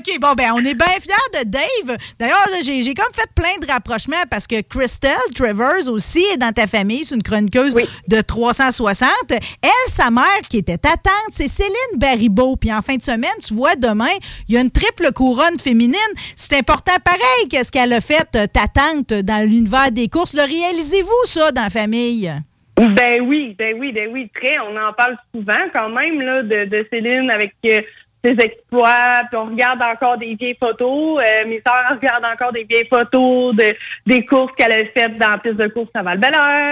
OK, 0.00 0.18
bon, 0.20 0.32
ben, 0.34 0.52
on 0.54 0.58
est 0.60 0.74
bien 0.74 0.86
fiers 0.86 1.42
de 1.44 1.48
Dave. 1.48 1.98
D'ailleurs, 2.18 2.46
j'ai 2.64 2.94
comme 2.94 3.12
fait 3.14 3.28
plein 3.34 3.54
de 3.60 3.70
rapprochements 3.70 4.16
parce 4.30 4.46
que 4.46 4.62
Christelle 4.62 5.10
Travers 5.34 5.88
aussi 5.90 6.24
est 6.32 6.38
dans 6.38 6.52
ta 6.52 6.66
famille. 6.66 7.04
C'est 7.04 7.14
une 7.16 7.22
chroniqueuse 7.22 7.74
Oui. 7.74 7.84
de 8.08 8.20
360. 8.22 9.08
Elle, 9.30 9.70
sa 9.88 10.10
mère, 10.10 10.24
qui 10.48 10.58
était 10.58 10.78
ta 10.78 10.92
tante, 10.92 11.30
c'est 11.30 11.48
Céline 11.48 11.74
Baribeau. 11.96 12.56
Puis 12.56 12.72
en 12.72 12.80
fin 12.80 12.96
de 12.96 13.02
semaine, 13.02 13.30
tu 13.46 13.52
vois, 13.54 13.74
demain, 13.76 14.08
il 14.48 14.54
y 14.54 14.58
a 14.58 14.60
une 14.62 14.70
triple 14.70 15.12
couronne 15.12 15.58
féminine. 15.58 15.96
C'est 16.34 16.56
important 16.56 16.96
pareil 17.04 17.48
qu'est-ce 17.50 17.70
qu'elle 17.70 17.92
a 17.92 18.00
fait, 18.00 18.26
euh, 18.36 18.46
ta 18.46 18.66
tante, 18.68 19.12
dans 19.12 19.44
l'univers 19.46 19.90
des 19.90 20.08
courses. 20.08 20.32
Le 20.34 20.42
réalisez-vous, 20.42 21.26
ça, 21.26 21.52
dans 21.52 21.62
la 21.64 21.70
famille? 21.70 22.32
Ben 22.76 23.20
oui, 23.22 23.54
ben 23.58 23.76
oui, 23.78 23.92
ben 23.92 24.08
oui, 24.10 24.30
très. 24.34 24.58
On 24.60 24.74
en 24.76 24.92
parle 24.94 25.16
souvent 25.34 25.68
quand 25.74 25.90
même 25.90 26.20
là 26.22 26.42
de, 26.42 26.64
de 26.64 26.86
Céline 26.90 27.30
avec 27.30 27.52
euh, 27.66 27.80
ses 28.24 28.32
exploits. 28.32 29.22
Puis 29.30 29.38
on 29.38 29.46
regarde 29.46 29.80
encore 29.82 30.18
des 30.18 30.34
vieilles 30.34 30.56
photos. 30.58 31.20
Euh, 31.20 31.48
mes 31.48 31.62
sœurs 31.66 31.98
regardent 31.98 32.26
encore 32.26 32.52
des 32.52 32.64
vieilles 32.64 32.88
photos 32.88 33.54
de 33.56 33.74
des 34.06 34.24
courses 34.24 34.52
qu'elle 34.56 34.72
a 34.72 34.78
faites 34.94 35.18
dans 35.18 35.30
la 35.30 35.38
piste 35.38 35.56
de 35.56 35.68
course 35.68 35.88
à 35.94 36.02
val 36.02 36.20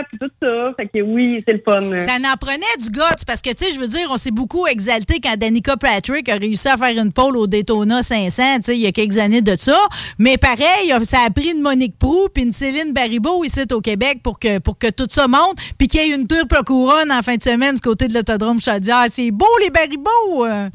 puis 0.08 0.18
tout 0.18 0.30
ça. 0.42 0.72
Fait 0.76 0.86
que 0.86 1.02
oui, 1.02 1.42
c'est 1.46 1.54
le 1.54 1.62
fun. 1.64 1.96
Ça 1.96 2.12
en 2.14 2.36
prenait 2.36 2.76
du 2.78 2.90
guts 2.90 3.24
parce 3.26 3.42
que, 3.42 3.50
tu 3.50 3.64
sais, 3.64 3.72
je 3.72 3.80
veux 3.80 3.88
dire, 3.88 4.08
on 4.10 4.16
s'est 4.16 4.30
beaucoup 4.30 4.66
exalté 4.66 5.20
quand 5.22 5.36
Danica 5.36 5.76
Patrick 5.76 6.28
a 6.28 6.34
réussi 6.34 6.68
à 6.68 6.76
faire 6.76 7.02
une 7.02 7.12
pole 7.12 7.36
au 7.36 7.46
Daytona 7.46 8.02
500, 8.02 8.42
tu 8.56 8.62
sais, 8.62 8.76
il 8.76 8.80
y 8.80 8.86
a 8.86 8.92
quelques 8.92 9.18
années 9.18 9.42
de 9.42 9.56
ça. 9.56 9.78
Mais 10.18 10.36
pareil, 10.36 10.92
ça 11.04 11.18
a 11.26 11.30
pris 11.30 11.50
une 11.50 11.60
Monique 11.60 11.98
Prou 11.98 12.28
puis 12.32 12.44
une 12.44 12.52
Céline 12.52 12.92
Baribeau 12.92 13.44
ici 13.44 13.62
au 13.72 13.80
Québec 13.80 14.20
pour 14.22 14.38
que, 14.38 14.58
pour 14.58 14.78
que 14.78 14.90
tout 14.90 15.06
ça 15.08 15.28
monte 15.28 15.56
puis 15.78 15.88
qu'il 15.88 16.00
y 16.00 16.10
ait 16.10 16.14
une 16.14 16.26
triple 16.26 16.62
couronne 16.64 17.10
en 17.10 17.22
fin 17.22 17.36
de 17.36 17.42
semaine 17.42 17.74
du 17.74 17.80
côté 17.80 18.08
de 18.08 18.14
l'autodrome 18.14 18.60
Chaudière. 18.60 19.06
C'est 19.08 19.30
beau, 19.30 19.46
les 19.62 19.70
Baribeaux! 19.70 20.44
euh. 20.44 20.68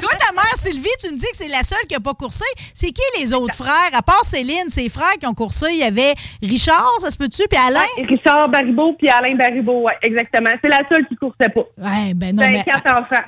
Toi, 0.00 0.10
ta 0.18 0.32
mère, 0.32 0.54
Sylvie, 0.56 0.88
tu 1.00 1.10
me 1.10 1.16
dis 1.16 1.26
que 1.26 1.36
c'est 1.36 1.48
la 1.48 1.62
seule 1.62 1.86
qui 1.88 1.94
n'a 1.94 2.00
pas 2.00 2.14
coursé. 2.14 2.44
C'est 2.74 2.90
qui 2.90 3.02
les 3.20 3.32
autres 3.32 3.54
frères? 3.54 3.90
À 3.92 4.02
part 4.02 4.24
Céline, 4.24 4.68
ses 4.68 4.88
frères 4.88 5.16
qui 5.18 5.26
ont 5.26 5.34
coursé, 5.34 5.66
il 5.70 5.78
y 5.78 5.82
avait 5.82 6.14
Richard, 6.42 6.92
ça 7.00 7.10
se 7.10 7.16
peut-tu, 7.16 7.42
puis 7.48 7.58
Alain? 7.58 7.80
Ouais, 7.98 8.04
Richard 8.06 8.48
Baribeau 8.48 8.94
puis 8.98 9.08
Alain 9.08 9.36
Baribeau, 9.36 9.82
ouais, 9.82 9.96
exactement. 10.02 10.50
C'est 10.62 10.68
la 10.68 10.80
seule 10.88 11.06
qui 11.08 11.16
coursait 11.16 11.50
pas. 11.50 11.66
Ouais, 11.78 12.14
ben 12.14 12.34
non, 12.34 12.42
C'est 12.42 12.50
mais... 12.50 12.64
quatre 12.64 12.90
enfants. 12.90 13.24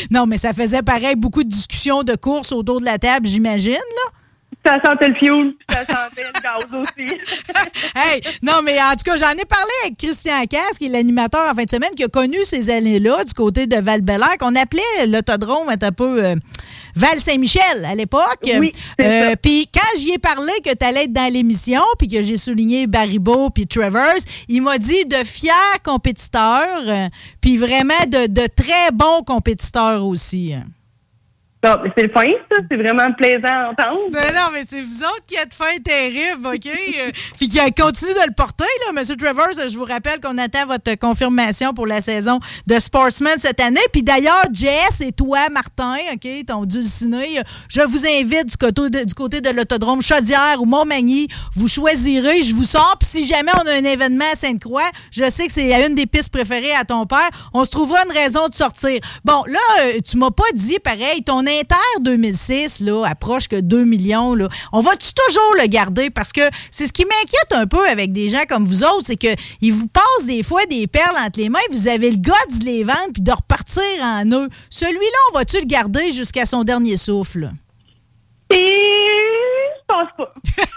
non, 0.10 0.26
mais 0.26 0.38
ça 0.38 0.52
faisait 0.52 0.82
pareil, 0.82 1.16
beaucoup 1.16 1.44
de 1.44 1.48
discussions 1.48 2.02
de 2.02 2.14
courses 2.16 2.52
autour 2.52 2.80
de 2.80 2.84
la 2.84 2.98
table, 2.98 3.26
j'imagine, 3.26 3.72
là. 3.72 4.17
Ça 4.66 4.78
sentait 4.84 5.08
le 5.08 5.14
fioul, 5.14 5.54
puis 5.66 5.76
ça 5.76 5.86
sentait 5.86 6.24
le 6.24 6.40
gaz 6.42 6.80
aussi. 6.82 7.14
Hey, 7.94 8.20
non, 8.42 8.60
mais 8.62 8.80
en 8.82 8.90
tout 8.92 9.04
cas, 9.04 9.16
j'en 9.16 9.32
ai 9.32 9.44
parlé 9.44 9.70
avec 9.84 9.96
Christian 9.96 10.44
Cass, 10.48 10.78
qui 10.78 10.86
est 10.86 10.90
l'animateur 10.90 11.50
en 11.50 11.54
fin 11.54 11.64
de 11.64 11.70
semaine, 11.70 11.90
qui 11.96 12.04
a 12.04 12.08
connu 12.08 12.36
ces 12.44 12.70
années-là 12.70 13.24
du 13.24 13.32
côté 13.32 13.66
de 13.66 13.76
val 13.76 14.02
qu'on 14.38 14.54
appelait 14.56 15.06
l'autodrome 15.06 15.68
un 15.68 15.92
peu 15.92 16.24
euh, 16.24 16.34
Val-Saint-Michel 16.94 17.84
à 17.86 17.94
l'époque. 17.94 18.40
Oui, 18.44 18.72
Euh. 19.00 19.34
Puis 19.42 19.68
quand 19.72 19.98
j'y 19.98 20.12
ai 20.12 20.18
parlé 20.18 20.52
que 20.64 20.74
tu 20.74 20.84
allais 20.84 21.04
être 21.04 21.12
dans 21.12 21.32
l'émission, 21.32 21.82
puis 21.98 22.08
que 22.08 22.22
j'ai 22.22 22.36
souligné 22.36 22.86
Baribeau 22.86 23.50
puis 23.50 23.66
Travers, 23.66 24.16
il 24.48 24.62
m'a 24.62 24.78
dit 24.78 25.04
de 25.06 25.24
fiers 25.24 25.78
compétiteurs, 25.84 26.82
euh, 26.86 27.08
puis 27.40 27.56
vraiment 27.56 27.94
de, 28.06 28.26
de 28.26 28.46
très 28.46 28.90
bons 28.92 29.22
compétiteurs 29.24 30.04
aussi. 30.04 30.54
C'est 31.60 32.02
le 32.04 32.10
fin, 32.10 32.26
ça. 32.50 32.56
C'est 32.70 32.76
vraiment 32.76 33.12
plaisant 33.14 33.48
à 33.48 33.70
entendre. 33.70 34.10
Ben 34.12 34.32
non, 34.32 34.50
mais 34.52 34.62
c'est 34.64 34.80
vous 34.80 35.02
autres 35.02 35.24
qui 35.26 35.34
êtes 35.34 35.52
fin 35.52 35.76
terrible, 35.82 36.46
OK? 36.46 36.66
Euh, 36.66 37.10
Puis 37.36 37.48
qui 37.48 37.58
continue 37.74 38.12
de 38.12 38.26
le 38.28 38.34
porter, 38.34 38.64
là. 38.86 38.92
Monsieur 38.92 39.16
Travers, 39.16 39.68
je 39.68 39.76
vous 39.76 39.84
rappelle 39.84 40.20
qu'on 40.20 40.38
attend 40.38 40.66
votre 40.66 40.94
confirmation 40.94 41.74
pour 41.74 41.88
la 41.88 42.00
saison 42.00 42.38
de 42.68 42.78
Sportsman 42.78 43.38
cette 43.38 43.58
année. 43.58 43.80
Puis 43.92 44.04
d'ailleurs, 44.04 44.44
Jess 44.52 45.00
et 45.00 45.10
toi, 45.10 45.48
Martin, 45.50 45.96
OK, 46.14 46.28
ton 46.46 46.64
dulciné, 46.64 47.40
je 47.68 47.80
vous 47.80 48.06
invite 48.06 48.46
du 48.46 48.56
côté 48.56 48.88
de, 48.88 49.04
du 49.04 49.14
côté 49.14 49.40
de 49.40 49.50
l'autodrome 49.50 50.00
Chaudière 50.00 50.58
ou 50.60 50.64
Montmagny. 50.64 51.26
Vous 51.56 51.66
choisirez, 51.66 52.42
je 52.42 52.54
vous 52.54 52.64
sors. 52.64 52.96
Puis 53.00 53.08
si 53.08 53.26
jamais 53.26 53.52
on 53.56 53.66
a 53.66 53.72
un 53.72 53.84
événement 53.84 54.26
à 54.32 54.36
Sainte-Croix, 54.36 54.88
je 55.10 55.28
sais 55.28 55.48
que 55.48 55.52
c'est 55.52 55.84
une 55.84 55.96
des 55.96 56.06
pistes 56.06 56.30
préférées 56.30 56.74
à 56.74 56.84
ton 56.84 57.04
père, 57.04 57.28
on 57.52 57.64
se 57.64 57.70
trouvera 57.70 57.98
une 58.04 58.16
raison 58.16 58.46
de 58.46 58.54
sortir. 58.54 59.00
Bon, 59.24 59.42
là, 59.48 59.58
euh, 59.80 59.98
tu 60.08 60.18
m'as 60.18 60.30
pas 60.30 60.44
dit, 60.54 60.78
pareil, 60.78 61.24
ton 61.24 61.47
Inter 61.48 62.00
2006, 62.00 62.80
là, 62.80 63.04
approche 63.04 63.48
que 63.48 63.56
2 63.56 63.84
millions, 63.84 64.34
là. 64.34 64.48
On 64.72 64.80
va-tu 64.80 65.12
toujours 65.14 65.54
le 65.60 65.66
garder? 65.66 66.10
Parce 66.10 66.32
que 66.32 66.42
c'est 66.70 66.86
ce 66.86 66.92
qui 66.92 67.04
m'inquiète 67.04 67.52
un 67.52 67.66
peu 67.66 67.86
avec 67.88 68.12
des 68.12 68.28
gens 68.28 68.44
comme 68.48 68.64
vous 68.64 68.84
autres, 68.84 69.04
c'est 69.04 69.16
qu'ils 69.16 69.72
vous 69.72 69.88
passent 69.88 70.26
des 70.26 70.42
fois 70.42 70.64
des 70.66 70.86
perles 70.86 71.16
entre 71.18 71.40
les 71.40 71.48
mains, 71.48 71.58
puis 71.68 71.78
vous 71.78 71.88
avez 71.88 72.10
le 72.10 72.18
gars 72.18 72.34
de 72.50 72.64
les 72.64 72.84
vendre, 72.84 73.12
puis 73.12 73.22
de 73.22 73.32
repartir 73.32 73.82
en 74.02 74.24
eux. 74.26 74.48
Celui-là, 74.70 75.18
on 75.32 75.38
va-tu 75.38 75.58
le 75.58 75.66
garder 75.66 76.12
jusqu'à 76.12 76.46
son 76.46 76.64
dernier 76.64 76.96
souffle? 76.96 77.50
Et 78.50 78.56
je 78.56 79.84
pense 79.86 80.08
pas. 80.16 80.34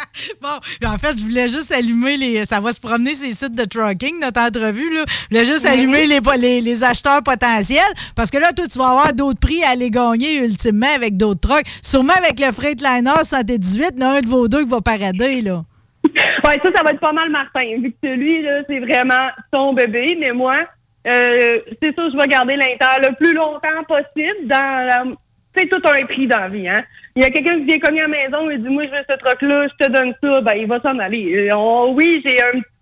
Bon, 0.40 0.48
en 0.86 0.98
fait, 0.98 1.16
je 1.18 1.24
voulais 1.24 1.48
juste 1.48 1.72
allumer 1.72 2.16
les. 2.16 2.44
Ça 2.44 2.60
va 2.60 2.72
se 2.72 2.80
promener 2.80 3.14
ces 3.14 3.32
sites 3.32 3.54
de 3.54 3.64
trucking, 3.64 4.20
notre 4.20 4.40
entrevue. 4.40 4.92
Là. 4.92 5.04
Je 5.08 5.28
voulais 5.28 5.44
juste 5.44 5.66
allumer 5.66 6.06
les, 6.06 6.20
les, 6.38 6.60
les, 6.60 6.84
acheteurs 6.84 7.22
potentiels. 7.22 7.80
Parce 8.14 8.30
que 8.30 8.38
là, 8.38 8.52
toi, 8.52 8.66
tu 8.66 8.78
vas 8.78 8.88
avoir 8.88 9.12
d'autres 9.12 9.40
prix 9.40 9.62
à 9.62 9.70
aller 9.70 9.90
gagner 9.90 10.44
ultimement 10.44 10.94
avec 10.94 11.16
d'autres 11.16 11.40
trucks. 11.40 11.66
Sûrement 11.82 12.14
avec 12.14 12.40
le 12.40 12.52
Freightliner 12.52 13.24
118, 13.24 13.92
il 13.96 14.00
y 14.00 14.04
en 14.04 14.08
a 14.08 14.18
un 14.18 14.20
de 14.20 14.28
vos 14.28 14.48
deux 14.48 14.64
qui 14.64 14.70
va 14.70 14.80
parader. 14.80 15.40
là. 15.42 15.62
Oui, 16.04 16.54
ça, 16.62 16.70
ça 16.74 16.82
va 16.82 16.92
être 16.92 17.00
pas 17.00 17.12
mal 17.12 17.30
Martin, 17.30 17.80
vu 17.82 17.94
que 18.02 18.08
lui, 18.08 18.42
là, 18.42 18.62
c'est 18.68 18.78
vraiment 18.80 19.28
son 19.52 19.74
bébé. 19.74 20.16
Mais 20.18 20.32
moi, 20.32 20.54
euh, 21.06 21.60
c'est 21.82 21.94
sûr, 21.94 22.10
je 22.10 22.16
vais 22.16 22.28
garder 22.28 22.56
l'Inter 22.56 23.08
le 23.08 23.14
plus 23.16 23.34
longtemps 23.34 23.84
possible 23.88 24.48
dans 24.48 24.86
la 24.88 25.04
c'est 25.56 25.68
tout 25.68 25.82
un 25.84 26.04
prix 26.06 26.26
dans 26.26 26.40
la 26.40 26.48
vie, 26.48 26.68
hein. 26.68 26.82
Il 27.14 27.22
y 27.22 27.26
a 27.26 27.30
quelqu'un 27.30 27.58
qui 27.58 27.64
vient 27.64 27.78
cogner 27.78 28.00
à 28.00 28.08
la 28.08 28.08
maison 28.08 28.50
et 28.50 28.58
dit, 28.58 28.68
moi, 28.68 28.84
je 28.84 28.90
veux 28.90 29.04
ce 29.08 29.16
truc-là, 29.16 29.66
je 29.68 29.86
te 29.86 29.90
donne 29.90 30.14
ça, 30.22 30.40
ben, 30.42 30.54
il 30.54 30.66
va 30.66 30.80
s'en 30.80 30.98
aller. 30.98 31.48
Euh, 31.50 31.86
oui, 31.94 32.22
j'ai 32.24 32.42
un 32.42 32.60
petit 32.60 32.75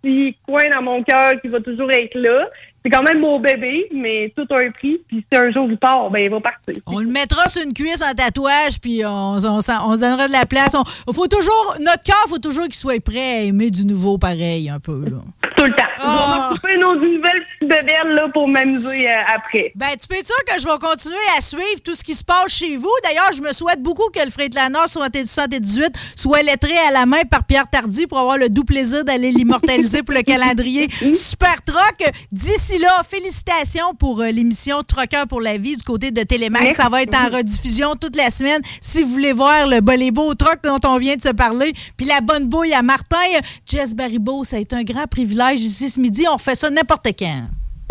coin 0.46 0.68
dans 0.72 0.82
mon 0.82 1.02
cœur 1.02 1.40
qui 1.40 1.48
va 1.48 1.60
toujours 1.60 1.90
être 1.90 2.14
là. 2.18 2.48
C'est 2.84 2.90
quand 2.90 3.02
même 3.02 3.20
mon 3.20 3.40
bébé, 3.40 3.88
mais 3.94 4.30
tout 4.36 4.46
a 4.50 4.60
un 4.60 4.70
prix. 4.70 5.00
Puis 5.08 5.24
si 5.32 5.38
un 5.38 5.50
jour 5.50 5.66
il 5.70 5.78
part, 5.78 6.10
ben 6.10 6.18
il 6.18 6.28
va 6.28 6.38
partir. 6.40 6.74
On 6.86 7.00
le 7.00 7.06
mettra 7.06 7.48
sur 7.48 7.62
une 7.62 7.72
cuisse 7.72 8.02
en 8.02 8.12
tatouage, 8.12 8.78
puis 8.78 9.02
on, 9.06 9.36
on, 9.36 9.60
se 9.62 10.00
donnera 10.00 10.28
de 10.28 10.32
la 10.32 10.44
place. 10.44 10.74
On, 10.74 11.12
faut 11.14 11.26
toujours, 11.26 11.76
notre 11.80 12.02
cœur, 12.04 12.22
faut 12.28 12.38
toujours 12.38 12.64
qu'il 12.64 12.74
soit 12.74 13.02
prêt 13.02 13.38
à 13.38 13.40
aimer 13.40 13.70
du 13.70 13.86
nouveau 13.86 14.18
pareil, 14.18 14.68
un 14.68 14.80
peu. 14.80 15.02
Là. 15.02 15.16
Tout 15.56 15.64
le 15.64 15.70
temps. 15.70 15.82
On 16.02 16.06
va 16.06 16.50
couper 16.52 16.76
nos 16.76 16.94
nouvelles 16.96 17.46
petites 17.58 17.70
bébelles 17.70 18.14
là, 18.14 18.28
pour 18.34 18.48
m'amuser 18.48 19.08
euh, 19.08 19.34
après. 19.34 19.72
Ben, 19.76 19.86
tu 19.98 20.06
peux 20.06 20.16
être 20.16 20.26
sûr 20.26 20.44
que 20.46 20.60
je 20.60 20.66
vais 20.66 20.78
continuer 20.78 21.16
à 21.38 21.40
suivre 21.40 21.80
tout 21.82 21.94
ce 21.94 22.04
qui 22.04 22.14
se 22.14 22.24
passe 22.24 22.48
chez 22.52 22.76
vous. 22.76 22.92
D'ailleurs, 23.02 23.30
je 23.34 23.40
me 23.40 23.52
souhaite 23.54 23.80
beaucoup 23.80 24.10
que 24.10 24.22
le 24.22 24.30
Freightliner 24.30 24.86
78 24.86 25.94
soit 26.16 26.42
lettré 26.42 26.74
à 26.88 26.92
la 26.92 27.06
main 27.06 27.22
par 27.30 27.44
Pierre 27.44 27.70
Tardy 27.70 28.06
pour 28.06 28.18
avoir 28.18 28.36
le 28.36 28.50
doux 28.50 28.64
plaisir 28.64 29.04
d'aller 29.04 29.30
l'immortaliser 29.30 29.93
pour 30.02 30.14
le 30.14 30.22
calendrier 30.22 30.88
Super 31.14 31.62
Truck. 31.62 32.10
D'ici 32.32 32.78
là, 32.78 33.02
félicitations 33.08 33.94
pour 33.98 34.20
euh, 34.20 34.30
l'émission 34.30 34.82
Trucker 34.82 35.24
pour 35.28 35.40
la 35.40 35.58
vie 35.58 35.76
du 35.76 35.82
côté 35.82 36.10
de 36.10 36.22
Télémax. 36.22 36.76
Ça 36.76 36.88
va 36.88 37.02
être 37.02 37.14
en 37.14 37.34
rediffusion 37.36 37.94
toute 37.94 38.16
la 38.16 38.30
semaine. 38.30 38.60
Si 38.80 39.02
vous 39.02 39.10
voulez 39.10 39.32
voir 39.32 39.66
le, 39.66 39.80
les 39.96 40.10
beaux 40.10 40.34
trucks 40.34 40.62
dont 40.62 40.78
on 40.84 40.98
vient 40.98 41.16
de 41.16 41.22
se 41.22 41.30
parler, 41.30 41.72
puis 41.96 42.06
la 42.06 42.20
bonne 42.20 42.48
bouille 42.48 42.74
à 42.74 42.82
Martin, 42.82 43.16
Jess 43.66 43.94
Baribeau, 43.94 44.44
ça 44.44 44.56
a 44.56 44.58
été 44.60 44.74
un 44.76 44.82
grand 44.82 45.06
privilège 45.06 45.60
ici 45.60 45.90
ce 45.90 46.00
midi. 46.00 46.26
On 46.30 46.38
fait 46.38 46.54
ça 46.54 46.70
n'importe 46.70 47.08
quand. 47.18 47.44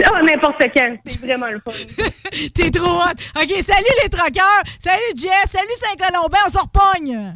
Ah, 0.03 0.21
n'importe 0.23 0.63
quand. 0.75 0.95
C'est 1.05 1.21
vraiment 1.21 1.47
le 1.47 1.59
fun. 1.59 1.71
T'es 2.53 2.71
trop 2.71 2.87
hot. 2.87 3.41
OK, 3.41 3.61
salut 3.61 3.85
les 4.03 4.09
truckers. 4.09 4.63
Salut 4.79 5.01
Jess. 5.15 5.45
Salut 5.45 5.67
Saint-Colombin. 5.75 6.37
On 6.47 6.51
se 6.51 6.57
repogne. 6.57 7.35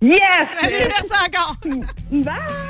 Yes. 0.00 0.54
Salut, 0.60 0.88
merci 0.88 1.12
encore. 1.26 1.56
Bye. 2.10 2.69